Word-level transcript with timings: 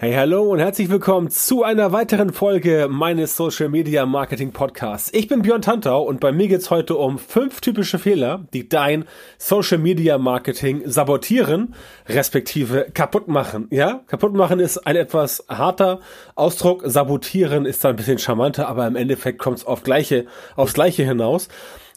Hey, 0.00 0.14
hallo 0.14 0.44
und 0.44 0.60
herzlich 0.60 0.90
willkommen 0.90 1.28
zu 1.28 1.64
einer 1.64 1.90
weiteren 1.90 2.32
Folge 2.32 2.86
meines 2.88 3.36
Social 3.36 3.68
Media 3.68 4.06
Marketing 4.06 4.52
Podcasts. 4.52 5.10
Ich 5.12 5.26
bin 5.26 5.42
Björn 5.42 5.60
Tantau 5.60 6.04
und 6.04 6.20
bei 6.20 6.30
mir 6.30 6.46
geht's 6.46 6.70
heute 6.70 6.94
um 6.94 7.18
fünf 7.18 7.60
typische 7.60 7.98
Fehler, 7.98 8.46
die 8.52 8.68
dein 8.68 9.06
Social 9.38 9.78
Media 9.78 10.16
Marketing 10.16 10.88
sabotieren, 10.88 11.74
respektive 12.08 12.86
kaputt 12.94 13.26
machen. 13.26 13.66
Ja, 13.72 14.04
kaputt 14.06 14.34
machen 14.34 14.60
ist 14.60 14.78
ein 14.86 14.94
etwas 14.94 15.44
harter 15.48 15.98
Ausdruck, 16.36 16.84
sabotieren 16.86 17.66
ist 17.66 17.84
da 17.84 17.88
ein 17.88 17.96
bisschen 17.96 18.18
charmanter, 18.18 18.68
aber 18.68 18.86
im 18.86 18.94
Endeffekt 18.94 19.40
kommt's 19.40 19.66
auf 19.66 19.82
gleiche, 19.82 20.26
aufs 20.54 20.74
gleiche 20.74 21.02
hinaus. 21.02 21.48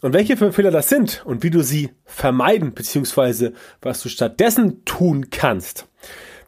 Und 0.01 0.13
welche 0.13 0.37
fünf 0.37 0.55
Fehler 0.55 0.71
das 0.71 0.89
sind 0.89 1.21
und 1.23 1.43
wie 1.43 1.51
du 1.51 1.61
sie 1.61 1.91
vermeiden, 2.05 2.73
beziehungsweise 2.73 3.53
was 3.79 4.01
du 4.01 4.09
stattdessen 4.09 4.83
tun 4.85 5.29
kannst 5.29 5.85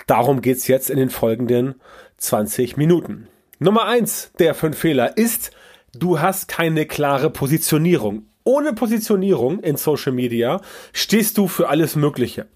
Darum 0.07 0.41
geht's 0.41 0.67
jetzt 0.67 0.89
in 0.89 0.97
den 0.97 1.09
folgenden 1.09 1.75
20 2.17 2.77
Minuten. 2.77 3.27
Nummer 3.59 3.85
eins 3.85 4.31
der 4.39 4.55
fünf 4.55 4.77
Fehler 4.77 5.17
ist, 5.17 5.51
du 5.93 6.19
hast 6.19 6.47
keine 6.47 6.85
klare 6.85 7.29
Positionierung. 7.29 8.27
Ohne 8.43 8.73
Positionierung 8.73 9.59
in 9.61 9.77
Social 9.77 10.11
Media 10.11 10.59
stehst 10.91 11.37
du 11.37 11.47
für 11.47 11.69
alles 11.69 11.95
Mögliche. 11.95 12.47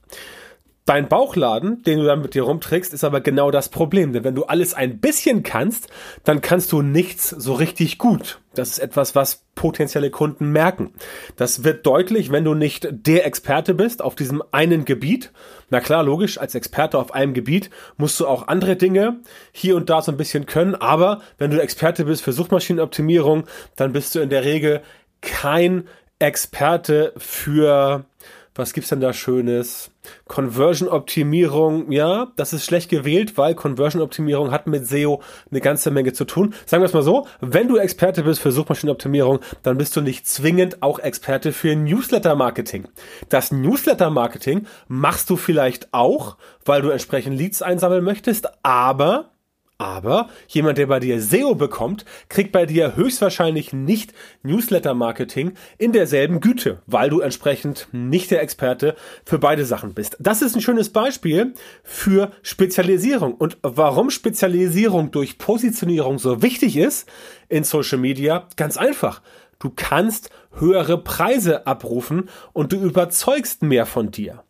Dein 0.88 1.09
Bauchladen, 1.09 1.84
den 1.84 2.00
du 2.00 2.05
dann 2.05 2.22
mit 2.22 2.34
dir 2.34 2.44
rumträgst, 2.44 2.94
ist 2.94 3.04
aber 3.04 3.20
genau 3.20 3.52
das 3.52 3.68
Problem. 3.68 4.14
Denn 4.14 4.23
wenn 4.23 4.36
du 4.36 4.46
alles 4.46 4.73
ein 4.73 5.00
bisschen 5.00 5.44
kannst, 5.44 5.90
dann 6.23 6.40
kannst 6.40 6.72
du 6.72 6.82
nichts 6.82 7.30
so 7.30 7.55
richtig 7.55 7.98
gut. 7.98 8.40
Das 8.55 8.70
ist 8.70 8.80
etwas, 8.80 9.13
was 9.13 9.44
potenzielle 9.54 10.12
Kunden 10.12 10.54
merken. 10.54 10.94
Das 11.36 11.66
wird 11.66 11.86
deutlich, 11.86 12.32
wenn 12.32 12.46
du 12.46 12.54
nicht 12.54 12.88
der 12.90 13.26
Experte 13.26 13.73
bist 13.73 14.02
auf 14.02 14.16
diesem 14.16 14.41
einen 14.52 14.86
Gebiet. 14.86 15.34
Na 15.70 15.82
klar, 15.82 16.04
logisch, 16.04 16.38
als 16.38 16.55
Experte 16.55 16.98
auf 16.99 17.13
einem 17.13 17.34
Gebiet 17.34 17.70
musst 17.98 18.18
du 18.22 18.26
auch 18.26 18.48
andere 18.48 18.77
Dinge 18.77 19.20
hier 19.52 19.76
und 19.76 19.90
da 19.90 20.02
so 20.02 20.13
ein 20.13 20.18
bisschen 20.18 20.46
können. 20.46 20.74
Aber 20.74 21.20
wenn 21.38 21.52
du 21.52 21.62
Experte 21.62 22.05
bist 22.05 22.24
für 22.24 22.32
Suchmaschinenoptimierung, 22.32 23.43
dann 23.76 23.91
bist 23.91 24.15
du 24.15 24.20
in 24.20 24.30
der 24.30 24.46
Regel 24.46 24.82
kein 25.20 25.84
Experte 26.20 27.12
für 27.18 28.05
was 28.58 28.74
gibt's 28.74 28.90
denn 28.90 29.00
da 29.00 29.13
Schönes? 29.13 29.91
Conversion-Optimierung, 30.27 31.91
ja, 31.91 32.32
das 32.36 32.54
ist 32.54 32.66
schlecht 32.66 32.90
gewählt, 32.90 33.38
weil 33.38 33.55
Conversion-Optimierung 33.55 34.52
hat 34.52 34.68
mit 34.68 34.88
SEO 34.88 35.22
eine 35.52 35.62
ganze 35.62 35.91
Menge 35.91 36.14
zu 36.14 36.26
tun. 36.26 36.54
Sagen 36.66 36.82
wir 36.82 36.86
es 36.86 36.94
mal 36.94 37.04
so, 37.04 37.27
wenn 37.41 37.68
du 37.68 37.77
Experte 37.77 38.24
bist 38.24 38.41
für 38.41 38.52
Suchmaschinenoptimierung, 38.52 39.40
dann 39.64 39.77
bist 39.77 39.96
du 39.96 40.02
nicht 40.02 40.27
zwingend 40.27 40.82
auch 40.82 40.99
Experte 40.99 41.52
für 41.52 41.76
Newsletter-Marketing. 41.76 42.88
Das 43.30 43.52
Newsletter-Marketing 43.52 44.66
machst 44.88 45.30
du 45.30 45.36
vielleicht 45.36 45.94
auch, 45.94 46.38
weil 46.66 46.82
du 46.82 46.90
entsprechend 46.90 47.38
Leads 47.38 47.62
einsammeln 47.62 48.04
möchtest, 48.04 48.48
aber 48.64 49.32
aber 49.78 50.30
jemand, 50.48 50.78
der 50.78 50.88
bei 50.88 51.00
dir 51.00 51.22
SEO 51.22 51.56
bekommt, 51.56 52.06
kriegt 52.30 52.52
bei 52.52 52.66
dir 52.66 52.96
höchstwahrscheinlich 52.96 53.74
nicht 53.74 54.14
Newsletter-Marketing 54.44 55.54
in 55.78 55.92
derselben 55.92 56.40
Güte, 56.40 56.82
weil 56.88 57.10
du 57.10 57.20
entsprechend 57.20 57.88
nicht 57.92 58.32
der 58.32 58.42
Experte 58.42 58.96
für 59.26 59.40
beide 59.40 59.66
Sachen 59.66 59.94
bist. 59.94 60.18
Das 60.20 60.42
ist 60.42 60.55
ein 60.55 60.62
schönes 60.62 60.90
Beispiel 60.90 61.54
für 61.84 62.32
Spezialisierung. 62.42 63.36
Und 63.36 63.58
warum 63.62 64.09
Spezialisierung 64.09 65.12
durch 65.12 65.38
Positionierung 65.38 66.18
so 66.18 66.42
wichtig 66.42 66.78
ist 66.78 67.08
in 67.50 67.64
Social 67.64 68.00
Media? 68.00 68.48
Ganz 68.56 68.78
einfach. 68.78 69.22
Du 69.59 69.72
kannst 69.75 70.30
höhere 70.53 71.03
Preise 71.03 71.66
abrufen 71.66 72.30
und 72.53 72.74
du 72.74 72.78
überzeugst 72.78 73.64
mehr 73.64 73.86
von 73.86 74.12
dir. 74.12 74.44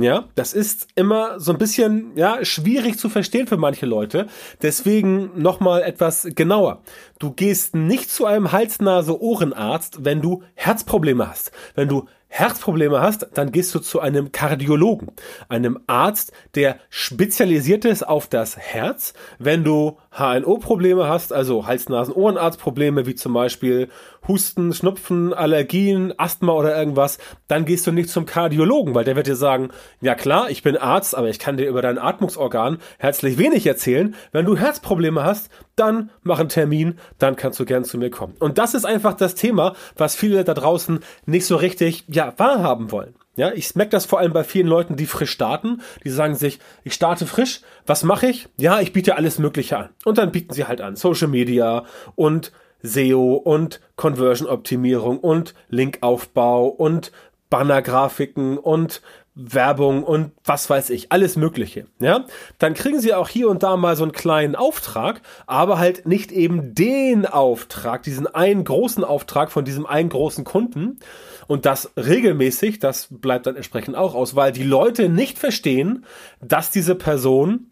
Ja, 0.00 0.28
das 0.34 0.52
ist 0.52 0.88
immer 0.94 1.40
so 1.40 1.52
ein 1.52 1.58
bisschen, 1.58 2.12
ja, 2.16 2.44
schwierig 2.44 2.98
zu 2.98 3.08
verstehen 3.08 3.46
für 3.46 3.56
manche 3.56 3.86
Leute. 3.86 4.26
Deswegen 4.62 5.30
nochmal 5.40 5.82
etwas 5.82 6.28
genauer. 6.34 6.82
Du 7.18 7.32
gehst 7.32 7.74
nicht 7.74 8.10
zu 8.10 8.26
einem 8.26 8.52
Hals-Nase-Ohrenarzt, 8.52 10.04
wenn 10.04 10.20
du 10.20 10.42
Herzprobleme 10.54 11.28
hast. 11.28 11.52
Wenn 11.74 11.88
du 11.88 12.06
Herzprobleme 12.28 13.00
hast, 13.00 13.26
dann 13.34 13.52
gehst 13.52 13.74
du 13.74 13.80
zu 13.80 14.00
einem 14.00 14.32
Kardiologen, 14.32 15.08
einem 15.48 15.80
Arzt, 15.86 16.32
der 16.54 16.78
spezialisiert 16.90 17.86
ist 17.86 18.06
auf 18.06 18.26
das 18.26 18.56
Herz. 18.56 19.14
Wenn 19.38 19.64
du 19.64 19.98
HNO-Probleme 20.18 21.08
hast, 21.08 21.32
also 21.32 21.66
Hals-Nasen-Ohrenarzt-Probleme, 21.66 23.06
wie 23.06 23.14
zum 23.14 23.32
Beispiel 23.32 23.88
Husten, 24.26 24.72
Schnupfen, 24.72 25.32
Allergien, 25.32 26.12
Asthma 26.18 26.52
oder 26.52 26.76
irgendwas, 26.76 27.18
dann 27.46 27.64
gehst 27.64 27.86
du 27.86 27.92
nicht 27.92 28.10
zum 28.10 28.26
Kardiologen, 28.26 28.94
weil 28.94 29.04
der 29.04 29.16
wird 29.16 29.28
dir 29.28 29.36
sagen, 29.36 29.70
ja 30.00 30.14
klar, 30.14 30.50
ich 30.50 30.62
bin 30.62 30.76
Arzt, 30.76 31.16
aber 31.16 31.28
ich 31.28 31.38
kann 31.38 31.56
dir 31.56 31.68
über 31.68 31.82
dein 31.82 31.98
Atmungsorgan 31.98 32.78
herzlich 32.98 33.38
wenig 33.38 33.66
erzählen. 33.66 34.14
Wenn 34.32 34.44
du 34.44 34.56
Herzprobleme 34.56 35.22
hast, 35.22 35.50
dann 35.76 36.10
mach 36.22 36.40
einen 36.40 36.48
Termin, 36.48 36.98
dann 37.18 37.36
kannst 37.36 37.60
du 37.60 37.64
gern 37.64 37.84
zu 37.84 37.96
mir 37.98 38.10
kommen. 38.10 38.34
Und 38.40 38.58
das 38.58 38.74
ist 38.74 38.84
einfach 38.84 39.14
das 39.14 39.34
Thema, 39.34 39.74
was 39.96 40.16
viele 40.16 40.42
da 40.44 40.54
draußen 40.54 41.00
nicht 41.26 41.46
so 41.46 41.56
richtig, 41.56 42.04
ja, 42.08 42.34
wahrhaben 42.36 42.90
wollen. 42.90 43.14
Ja, 43.38 43.52
ich 43.52 43.76
merke 43.76 43.90
das 43.90 44.04
vor 44.04 44.18
allem 44.18 44.32
bei 44.32 44.42
vielen 44.42 44.66
Leuten, 44.66 44.96
die 44.96 45.06
frisch 45.06 45.30
starten. 45.30 45.80
Die 46.02 46.10
sagen 46.10 46.34
sich, 46.34 46.58
ich 46.82 46.92
starte 46.92 47.24
frisch. 47.24 47.60
Was 47.86 48.02
mache 48.02 48.26
ich? 48.26 48.48
Ja, 48.56 48.80
ich 48.80 48.92
biete 48.92 49.14
alles 49.14 49.38
Mögliche 49.38 49.78
an. 49.78 49.90
Und 50.04 50.18
dann 50.18 50.32
bieten 50.32 50.52
sie 50.52 50.64
halt 50.64 50.80
an 50.80 50.96
Social 50.96 51.28
Media 51.28 51.84
und 52.16 52.50
SEO 52.82 53.34
und 53.34 53.80
Conversion 53.94 54.48
Optimierung 54.48 55.20
und 55.20 55.54
Linkaufbau 55.68 56.66
und 56.66 57.12
Bannergrafiken 57.48 58.58
und 58.58 59.02
Werbung 59.40 60.02
und 60.02 60.32
was 60.44 60.68
weiß 60.68 60.90
ich, 60.90 61.12
alles 61.12 61.36
Mögliche, 61.36 61.86
ja, 62.00 62.24
dann 62.58 62.74
kriegen 62.74 62.98
sie 62.98 63.14
auch 63.14 63.28
hier 63.28 63.48
und 63.48 63.62
da 63.62 63.76
mal 63.76 63.94
so 63.94 64.02
einen 64.02 64.10
kleinen 64.10 64.56
Auftrag, 64.56 65.22
aber 65.46 65.78
halt 65.78 66.06
nicht 66.06 66.32
eben 66.32 66.74
den 66.74 67.24
Auftrag, 67.24 68.02
diesen 68.02 68.26
einen 68.26 68.64
großen 68.64 69.04
Auftrag 69.04 69.52
von 69.52 69.64
diesem 69.64 69.86
einen 69.86 70.08
großen 70.08 70.42
Kunden 70.42 70.98
und 71.48 71.66
das 71.66 71.90
regelmäßig, 71.96 72.78
das 72.78 73.08
bleibt 73.10 73.46
dann 73.46 73.56
entsprechend 73.56 73.96
auch 73.96 74.14
aus, 74.14 74.36
weil 74.36 74.52
die 74.52 74.62
Leute 74.62 75.08
nicht 75.08 75.38
verstehen, 75.38 76.04
dass 76.40 76.70
diese 76.70 76.94
Person 76.94 77.66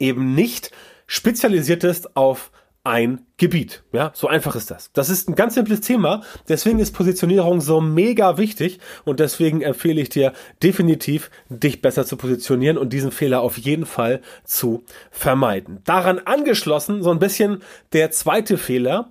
eben 0.00 0.34
nicht 0.34 0.72
spezialisiert 1.06 1.84
ist 1.84 2.16
auf 2.16 2.50
ein 2.82 3.26
Gebiet. 3.36 3.82
Ja, 3.92 4.10
so 4.14 4.26
einfach 4.26 4.56
ist 4.56 4.70
das. 4.70 4.90
Das 4.92 5.10
ist 5.10 5.28
ein 5.28 5.34
ganz 5.34 5.54
simples 5.54 5.82
Thema. 5.82 6.22
Deswegen 6.48 6.78
ist 6.78 6.92
Positionierung 6.92 7.60
so 7.60 7.80
mega 7.80 8.38
wichtig 8.38 8.80
und 9.04 9.20
deswegen 9.20 9.60
empfehle 9.60 10.00
ich 10.00 10.08
dir 10.08 10.32
definitiv, 10.62 11.30
dich 11.50 11.82
besser 11.82 12.06
zu 12.06 12.16
positionieren 12.16 12.78
und 12.78 12.92
diesen 12.92 13.10
Fehler 13.10 13.42
auf 13.42 13.58
jeden 13.58 13.84
Fall 13.84 14.22
zu 14.44 14.82
vermeiden. 15.10 15.80
Daran 15.84 16.20
angeschlossen 16.20 17.02
so 17.02 17.10
ein 17.10 17.18
bisschen 17.18 17.62
der 17.92 18.10
zweite 18.12 18.56
Fehler. 18.56 19.10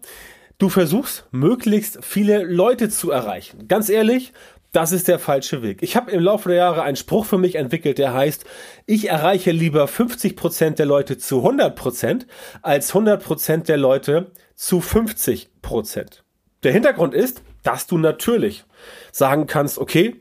Du 0.59 0.67
versuchst 0.67 1.25
möglichst 1.31 2.03
viele 2.03 2.43
Leute 2.43 2.89
zu 2.89 3.11
erreichen. 3.11 3.69
Ganz 3.69 3.87
ehrlich, 3.87 4.33
das 4.73 4.91
ist 4.91 5.07
der 5.07 5.17
falsche 5.17 5.63
Weg. 5.63 5.81
Ich 5.81 5.95
habe 5.95 6.11
im 6.11 6.21
Laufe 6.21 6.49
der 6.49 6.57
Jahre 6.57 6.83
einen 6.83 6.97
Spruch 6.97 7.25
für 7.25 7.37
mich 7.37 7.55
entwickelt, 7.55 7.97
der 7.97 8.13
heißt, 8.13 8.43
ich 8.85 9.07
erreiche 9.07 9.51
lieber 9.51 9.87
50 9.87 10.35
Prozent 10.35 10.77
der 10.77 10.85
Leute 10.85 11.17
zu 11.17 11.37
100 11.37 11.77
Prozent 11.77 12.27
als 12.61 12.89
100 12.89 13.23
Prozent 13.23 13.69
der 13.69 13.77
Leute 13.77 14.31
zu 14.55 14.79
50%. 14.79 15.47
Prozent. 15.61 16.25
Der 16.63 16.73
Hintergrund 16.73 17.13
ist, 17.13 17.41
dass 17.63 17.87
du 17.87 17.97
natürlich 17.97 18.65
sagen 19.13 19.47
kannst, 19.47 19.77
okay, 19.77 20.17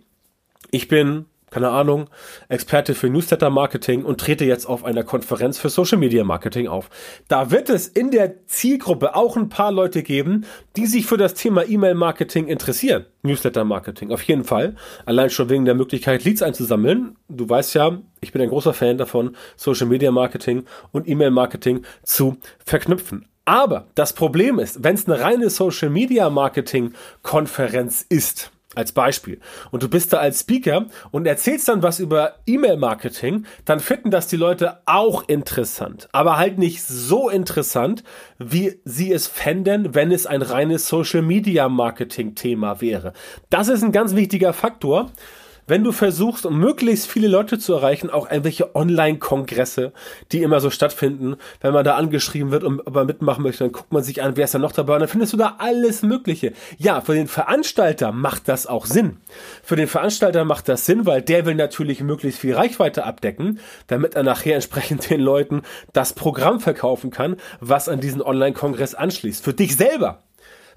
ich 0.71 0.87
bin 0.87 1.27
keine 1.50 1.70
Ahnung, 1.70 2.10
Experte 2.48 2.94
für 2.94 3.09
Newsletter-Marketing 3.09 4.04
und 4.04 4.20
trete 4.20 4.44
jetzt 4.44 4.66
auf 4.66 4.84
einer 4.84 5.04
Konferenz 5.04 5.59
für 5.59 5.69
Social-Media-Marketing 5.69 6.66
auf. 6.69 6.88
Da 7.28 7.50
wird 7.50 7.69
es 7.70 7.88
in 7.88 8.10
der 8.10 8.47
Zielgruppe 8.47 9.16
auch 9.16 9.36
ein 9.36 9.48
paar 9.48 9.72
Leute 9.72 10.03
geben, 10.03 10.44
die 10.76 10.86
sich 10.86 11.06
für 11.06 11.16
das 11.16 11.34
Thema 11.34 11.66
E-Mail-Marketing 11.66 12.48
interessieren. 12.48 13.06
Newsletter-Marketing, 13.22 14.12
auf 14.12 14.22
jeden 14.22 14.44
Fall. 14.44 14.76
Allein 15.06 15.31
schon 15.31 15.48
wegen 15.48 15.64
der 15.64 15.75
Möglichkeit, 15.75 16.25
Leads 16.25 16.42
einzusammeln. 16.42 17.16
Du 17.28 17.48
weißt 17.48 17.75
ja, 17.75 17.98
ich 18.20 18.32
bin 18.32 18.42
ein 18.42 18.48
großer 18.48 18.75
Fan 18.75 18.98
davon, 18.98 19.36
Social-Media-Marketing 19.56 20.65
und 20.92 21.09
E-Mail-Marketing 21.09 21.84
zu 22.03 22.36
verknüpfen. 22.65 23.27
Aber 23.44 23.86
das 23.94 24.12
Problem 24.12 24.59
ist, 24.59 24.83
wenn 24.84 24.94
es 24.94 25.09
eine 25.09 25.21
reine 25.21 25.48
Social-Media-Marketing-Konferenz 25.48 28.04
ist, 28.06 28.51
als 28.78 28.92
Beispiel. 28.92 29.41
Und 29.71 29.83
du 29.83 29.89
bist 29.89 30.13
da 30.13 30.19
als 30.19 30.41
Speaker 30.41 30.86
und 31.10 31.27
erzählst 31.27 31.69
dann 31.69 31.83
was 31.83 31.98
über 31.98 32.36
E-Mail-Marketing, 32.47 33.45
dann 33.65 33.80
finden 33.80 34.10
das 34.10 34.28
die 34.28 34.36
Leute 34.36 34.78
auch 34.86 35.28
interessant. 35.28 36.09
Aber 36.13 36.39
halt 36.39 36.59
nicht 36.59 36.83
so 36.83 37.28
interessant, 37.28 38.04
wie 38.39 38.80
sie 38.84 39.13
es 39.13 39.27
fänden, 39.27 39.95
wenn 39.95 40.13
es 40.13 40.27
ein 40.27 40.42
reines 40.42 40.89
Social-Media-Marketing-Thema 40.89 42.80
wäre. 42.80 43.13
Das 43.51 43.69
ist 43.69 43.83
ein 43.83 43.92
ganz 43.92 44.15
wichtiger 44.15 44.53
Faktor 44.53 45.10
wenn 45.68 45.84
du 45.84 45.92
versuchst, 45.92 46.47
um 46.47 46.59
möglichst 46.59 47.06
viele 47.06 47.28
Leute 47.28 47.59
zu 47.59 47.74
erreichen, 47.74 48.10
auch 48.10 48.30
irgendwelche 48.30 48.74
Online-Kongresse, 48.74 49.92
die 50.32 50.42
immer 50.42 50.60
so 50.60 50.70
stattfinden, 50.70 51.36
wenn 51.60 51.72
man 51.72 51.84
da 51.84 51.97
angeschrieben 51.97 52.50
wird 52.50 52.65
und 52.65 52.86
aber 52.86 53.04
mitmachen 53.04 53.42
möchte, 53.42 53.65
dann 53.65 53.72
guckt 53.72 53.92
man 53.92 54.03
sich 54.03 54.22
an, 54.22 54.36
wer 54.36 54.47
ist 54.47 54.54
da 54.54 54.59
noch 54.59 54.72
dabei 54.72 54.94
und 54.94 55.00
dann 55.00 55.09
findest 55.09 55.34
du 55.34 55.36
da 55.36 55.56
alles 55.59 56.03
Mögliche. 56.03 56.53
Ja, 56.78 57.00
für 57.00 57.15
den 57.15 57.28
Veranstalter 57.28 58.12
macht 58.12 58.48
das 58.48 58.66
auch 58.66 58.86
Sinn. 58.86 59.18
Für 59.62 59.76
den 59.76 59.88
Veranstalter 59.88 60.44
macht 60.44 60.68
das 60.68 60.86
Sinn, 60.86 61.06
weil 61.06 61.22
der 61.22 61.47
will 61.47 61.54
natürlich 61.54 62.00
möglichst 62.00 62.41
viel 62.41 62.54
Reichweite 62.54 63.04
abdecken, 63.04 63.60
damit 63.86 64.15
er 64.15 64.22
nachher 64.22 64.54
entsprechend 64.54 65.10
den 65.10 65.20
Leuten 65.20 65.62
das 65.92 66.15
Programm 66.15 66.60
verkaufen 66.60 67.10
kann, 67.10 67.36
was 67.60 67.88
an 67.88 68.00
diesen 68.00 68.22
Online-Kongress 68.22 68.94
anschließt. 68.94 69.44
Für 69.44 69.54
dich 69.54 69.76
selber 69.76 70.22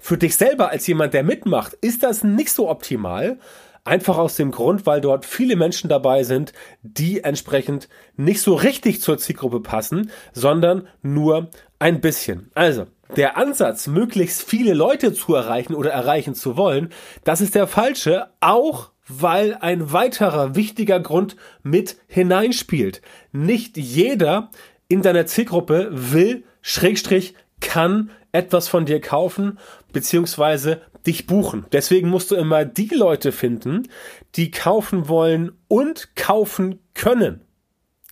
für 0.04 0.18
dich 0.18 0.36
selber 0.36 0.70
als 0.70 0.88
jemand, 0.88 1.14
der 1.14 1.22
mitmacht, 1.22 1.74
ist 1.74 2.02
das 2.02 2.24
nicht 2.24 2.50
so 2.50 2.68
optimal. 2.68 3.38
Einfach 3.84 4.16
aus 4.16 4.36
dem 4.36 4.52
Grund, 4.52 4.86
weil 4.86 5.00
dort 5.00 5.26
viele 5.26 5.56
Menschen 5.56 5.88
dabei 5.88 6.22
sind, 6.22 6.52
die 6.82 7.24
entsprechend 7.24 7.88
nicht 8.16 8.40
so 8.40 8.54
richtig 8.54 9.00
zur 9.00 9.18
Zielgruppe 9.18 9.60
passen, 9.60 10.10
sondern 10.32 10.86
nur 11.02 11.50
ein 11.80 12.00
bisschen. 12.00 12.50
Also, 12.54 12.86
der 13.16 13.36
Ansatz, 13.36 13.88
möglichst 13.88 14.42
viele 14.42 14.72
Leute 14.72 15.12
zu 15.12 15.34
erreichen 15.34 15.74
oder 15.74 15.90
erreichen 15.90 16.34
zu 16.34 16.56
wollen, 16.56 16.90
das 17.24 17.40
ist 17.40 17.56
der 17.56 17.66
falsche, 17.66 18.28
auch 18.40 18.90
weil 19.08 19.58
ein 19.60 19.92
weiterer 19.92 20.54
wichtiger 20.54 21.00
Grund 21.00 21.36
mit 21.62 21.96
hineinspielt. 22.06 23.02
Nicht 23.32 23.76
jeder 23.76 24.50
in 24.88 25.02
deiner 25.02 25.26
Zielgruppe 25.26 25.88
will, 25.90 26.44
Schrägstrich, 26.62 27.34
kann 27.60 28.10
etwas 28.32 28.68
von 28.68 28.86
dir 28.86 29.00
kaufen, 29.00 29.58
beziehungsweise 29.92 30.80
dich 31.06 31.26
buchen. 31.26 31.66
Deswegen 31.72 32.08
musst 32.08 32.30
du 32.30 32.36
immer 32.36 32.64
die 32.64 32.94
Leute 32.94 33.32
finden, 33.32 33.88
die 34.34 34.50
kaufen 34.50 35.08
wollen 35.08 35.52
und 35.68 36.14
kaufen 36.16 36.78
können. 36.94 37.42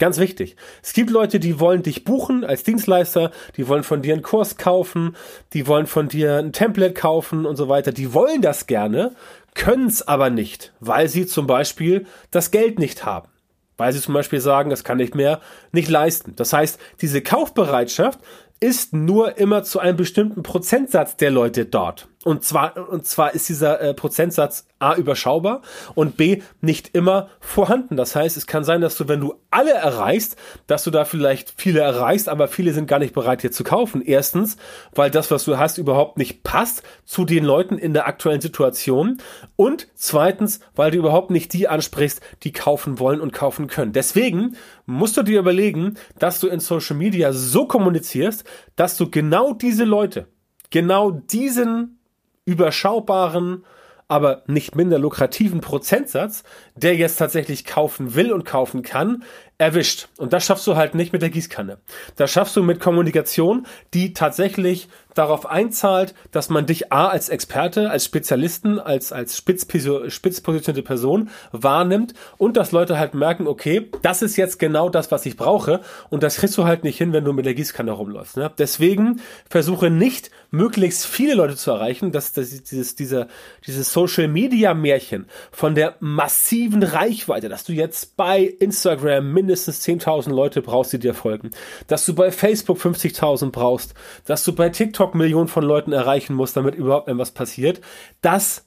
Ganz 0.00 0.18
wichtig. 0.18 0.56
Es 0.82 0.94
gibt 0.94 1.10
Leute, 1.10 1.38
die 1.38 1.60
wollen 1.60 1.82
dich 1.82 2.04
buchen 2.04 2.42
als 2.42 2.62
Dienstleister, 2.62 3.30
die 3.58 3.68
wollen 3.68 3.82
von 3.82 4.00
dir 4.00 4.14
einen 4.14 4.22
Kurs 4.22 4.56
kaufen, 4.56 5.14
die 5.52 5.66
wollen 5.66 5.86
von 5.86 6.08
dir 6.08 6.38
ein 6.38 6.54
Template 6.54 6.94
kaufen 6.94 7.44
und 7.44 7.56
so 7.56 7.68
weiter. 7.68 7.92
Die 7.92 8.14
wollen 8.14 8.40
das 8.40 8.66
gerne, 8.66 9.14
können 9.54 9.88
es 9.88 10.00
aber 10.08 10.30
nicht, 10.30 10.72
weil 10.80 11.08
sie 11.08 11.26
zum 11.26 11.46
Beispiel 11.46 12.06
das 12.30 12.50
Geld 12.50 12.78
nicht 12.78 13.04
haben. 13.04 13.28
Weil 13.76 13.92
sie 13.92 14.00
zum 14.00 14.14
Beispiel 14.14 14.40
sagen, 14.40 14.70
das 14.70 14.84
kann 14.84 15.00
ich 15.00 15.12
mehr 15.12 15.40
nicht 15.72 15.90
leisten. 15.90 16.34
Das 16.34 16.54
heißt, 16.54 16.78
diese 17.02 17.20
Kaufbereitschaft 17.20 18.20
ist 18.58 18.94
nur 18.94 19.38
immer 19.38 19.64
zu 19.64 19.80
einem 19.80 19.96
bestimmten 19.96 20.42
Prozentsatz 20.42 21.16
der 21.16 21.30
Leute 21.30 21.66
dort. 21.66 22.08
Und 22.22 22.44
zwar, 22.44 22.90
und 22.90 23.06
zwar 23.06 23.34
ist 23.34 23.48
dieser 23.48 23.80
äh, 23.80 23.94
Prozentsatz 23.94 24.66
A 24.78 24.94
überschaubar 24.94 25.62
und 25.94 26.18
B 26.18 26.42
nicht 26.60 26.94
immer 26.94 27.30
vorhanden. 27.40 27.96
Das 27.96 28.14
heißt, 28.14 28.36
es 28.36 28.46
kann 28.46 28.62
sein, 28.62 28.82
dass 28.82 28.98
du, 28.98 29.08
wenn 29.08 29.20
du 29.20 29.36
alle 29.50 29.72
erreichst, 29.72 30.36
dass 30.66 30.84
du 30.84 30.90
da 30.90 31.06
vielleicht 31.06 31.54
viele 31.56 31.80
erreichst, 31.80 32.28
aber 32.28 32.46
viele 32.46 32.74
sind 32.74 32.86
gar 32.86 32.98
nicht 32.98 33.14
bereit, 33.14 33.42
dir 33.42 33.50
zu 33.50 33.64
kaufen. 33.64 34.02
Erstens, 34.02 34.58
weil 34.94 35.10
das, 35.10 35.30
was 35.30 35.46
du 35.46 35.56
hast, 35.56 35.78
überhaupt 35.78 36.18
nicht 36.18 36.42
passt 36.42 36.82
zu 37.06 37.24
den 37.24 37.42
Leuten 37.42 37.78
in 37.78 37.94
der 37.94 38.06
aktuellen 38.06 38.42
Situation. 38.42 39.16
Und 39.56 39.88
zweitens, 39.94 40.60
weil 40.74 40.90
du 40.90 40.98
überhaupt 40.98 41.30
nicht 41.30 41.54
die 41.54 41.68
ansprichst, 41.68 42.20
die 42.42 42.52
kaufen 42.52 42.98
wollen 42.98 43.22
und 43.22 43.32
kaufen 43.32 43.66
können. 43.66 43.94
Deswegen 43.94 44.56
musst 44.84 45.16
du 45.16 45.22
dir 45.22 45.40
überlegen, 45.40 45.94
dass 46.18 46.38
du 46.38 46.48
in 46.48 46.60
Social 46.60 46.96
Media 46.96 47.32
so 47.32 47.66
kommunizierst, 47.66 48.44
dass 48.76 48.98
du 48.98 49.08
genau 49.08 49.54
diese 49.54 49.84
Leute, 49.84 50.26
genau 50.68 51.12
diesen 51.12 51.96
überschaubaren, 52.44 53.64
aber 54.08 54.42
nicht 54.48 54.74
minder 54.74 54.98
lukrativen 54.98 55.60
Prozentsatz, 55.60 56.42
der 56.74 56.96
jetzt 56.96 57.16
tatsächlich 57.16 57.64
kaufen 57.64 58.16
will 58.16 58.32
und 58.32 58.44
kaufen 58.44 58.82
kann, 58.82 59.22
erwischt. 59.56 60.08
Und 60.16 60.32
das 60.32 60.44
schaffst 60.44 60.66
du 60.66 60.74
halt 60.74 60.96
nicht 60.96 61.12
mit 61.12 61.22
der 61.22 61.30
Gießkanne. 61.30 61.78
Das 62.16 62.32
schaffst 62.32 62.56
du 62.56 62.62
mit 62.64 62.80
Kommunikation, 62.80 63.66
die 63.94 64.12
tatsächlich 64.12 64.88
darauf 65.14 65.46
einzahlt, 65.46 66.14
dass 66.30 66.48
man 66.48 66.66
dich 66.66 66.92
A 66.92 67.08
als 67.08 67.28
Experte, 67.28 67.90
als 67.90 68.04
Spezialisten, 68.04 68.78
als, 68.78 69.12
als 69.12 69.36
spitz, 69.36 69.66
spitz 70.08 70.40
positionierte 70.40 70.82
Person 70.86 71.30
wahrnimmt 71.52 72.14
und 72.38 72.56
dass 72.56 72.72
Leute 72.72 72.98
halt 72.98 73.14
merken, 73.14 73.46
okay, 73.46 73.90
das 74.02 74.22
ist 74.22 74.36
jetzt 74.36 74.58
genau 74.58 74.88
das, 74.88 75.10
was 75.10 75.26
ich 75.26 75.36
brauche 75.36 75.80
und 76.08 76.22
das 76.22 76.36
kriegst 76.36 76.56
du 76.58 76.64
halt 76.64 76.84
nicht 76.84 76.98
hin, 76.98 77.12
wenn 77.12 77.24
du 77.24 77.32
mit 77.32 77.46
der 77.46 77.54
Gießkanne 77.54 77.90
rumläufst. 77.90 78.36
Ne? 78.36 78.50
Deswegen 78.58 79.20
versuche 79.48 79.90
nicht, 79.90 80.30
möglichst 80.50 81.06
viele 81.06 81.34
Leute 81.34 81.56
zu 81.56 81.70
erreichen, 81.70 82.12
dass, 82.12 82.32
dass 82.32 82.62
dieses, 82.62 82.96
dieser, 82.96 83.28
dieses 83.66 83.92
Social 83.92 84.28
Media 84.28 84.74
Märchen 84.74 85.26
von 85.52 85.74
der 85.74 85.96
massiven 86.00 86.82
Reichweite, 86.82 87.48
dass 87.48 87.64
du 87.64 87.72
jetzt 87.72 88.16
bei 88.16 88.42
Instagram 88.42 89.32
mindestens 89.32 89.86
10.000 89.86 90.30
Leute 90.30 90.62
brauchst, 90.62 90.92
die 90.92 90.98
dir 90.98 91.14
folgen. 91.14 91.50
Dass 91.86 92.04
du 92.04 92.14
bei 92.14 92.32
Facebook 92.32 92.78
50.000 92.78 93.50
brauchst. 93.50 93.94
Dass 94.24 94.44
du 94.44 94.52
bei 94.52 94.68
TikTok 94.70 94.99
Millionen 95.14 95.48
von 95.48 95.64
Leuten 95.64 95.92
erreichen 95.92 96.34
musst, 96.34 96.56
damit 96.56 96.74
überhaupt 96.74 97.08
etwas 97.08 97.32
passiert. 97.32 97.80
Das 98.20 98.66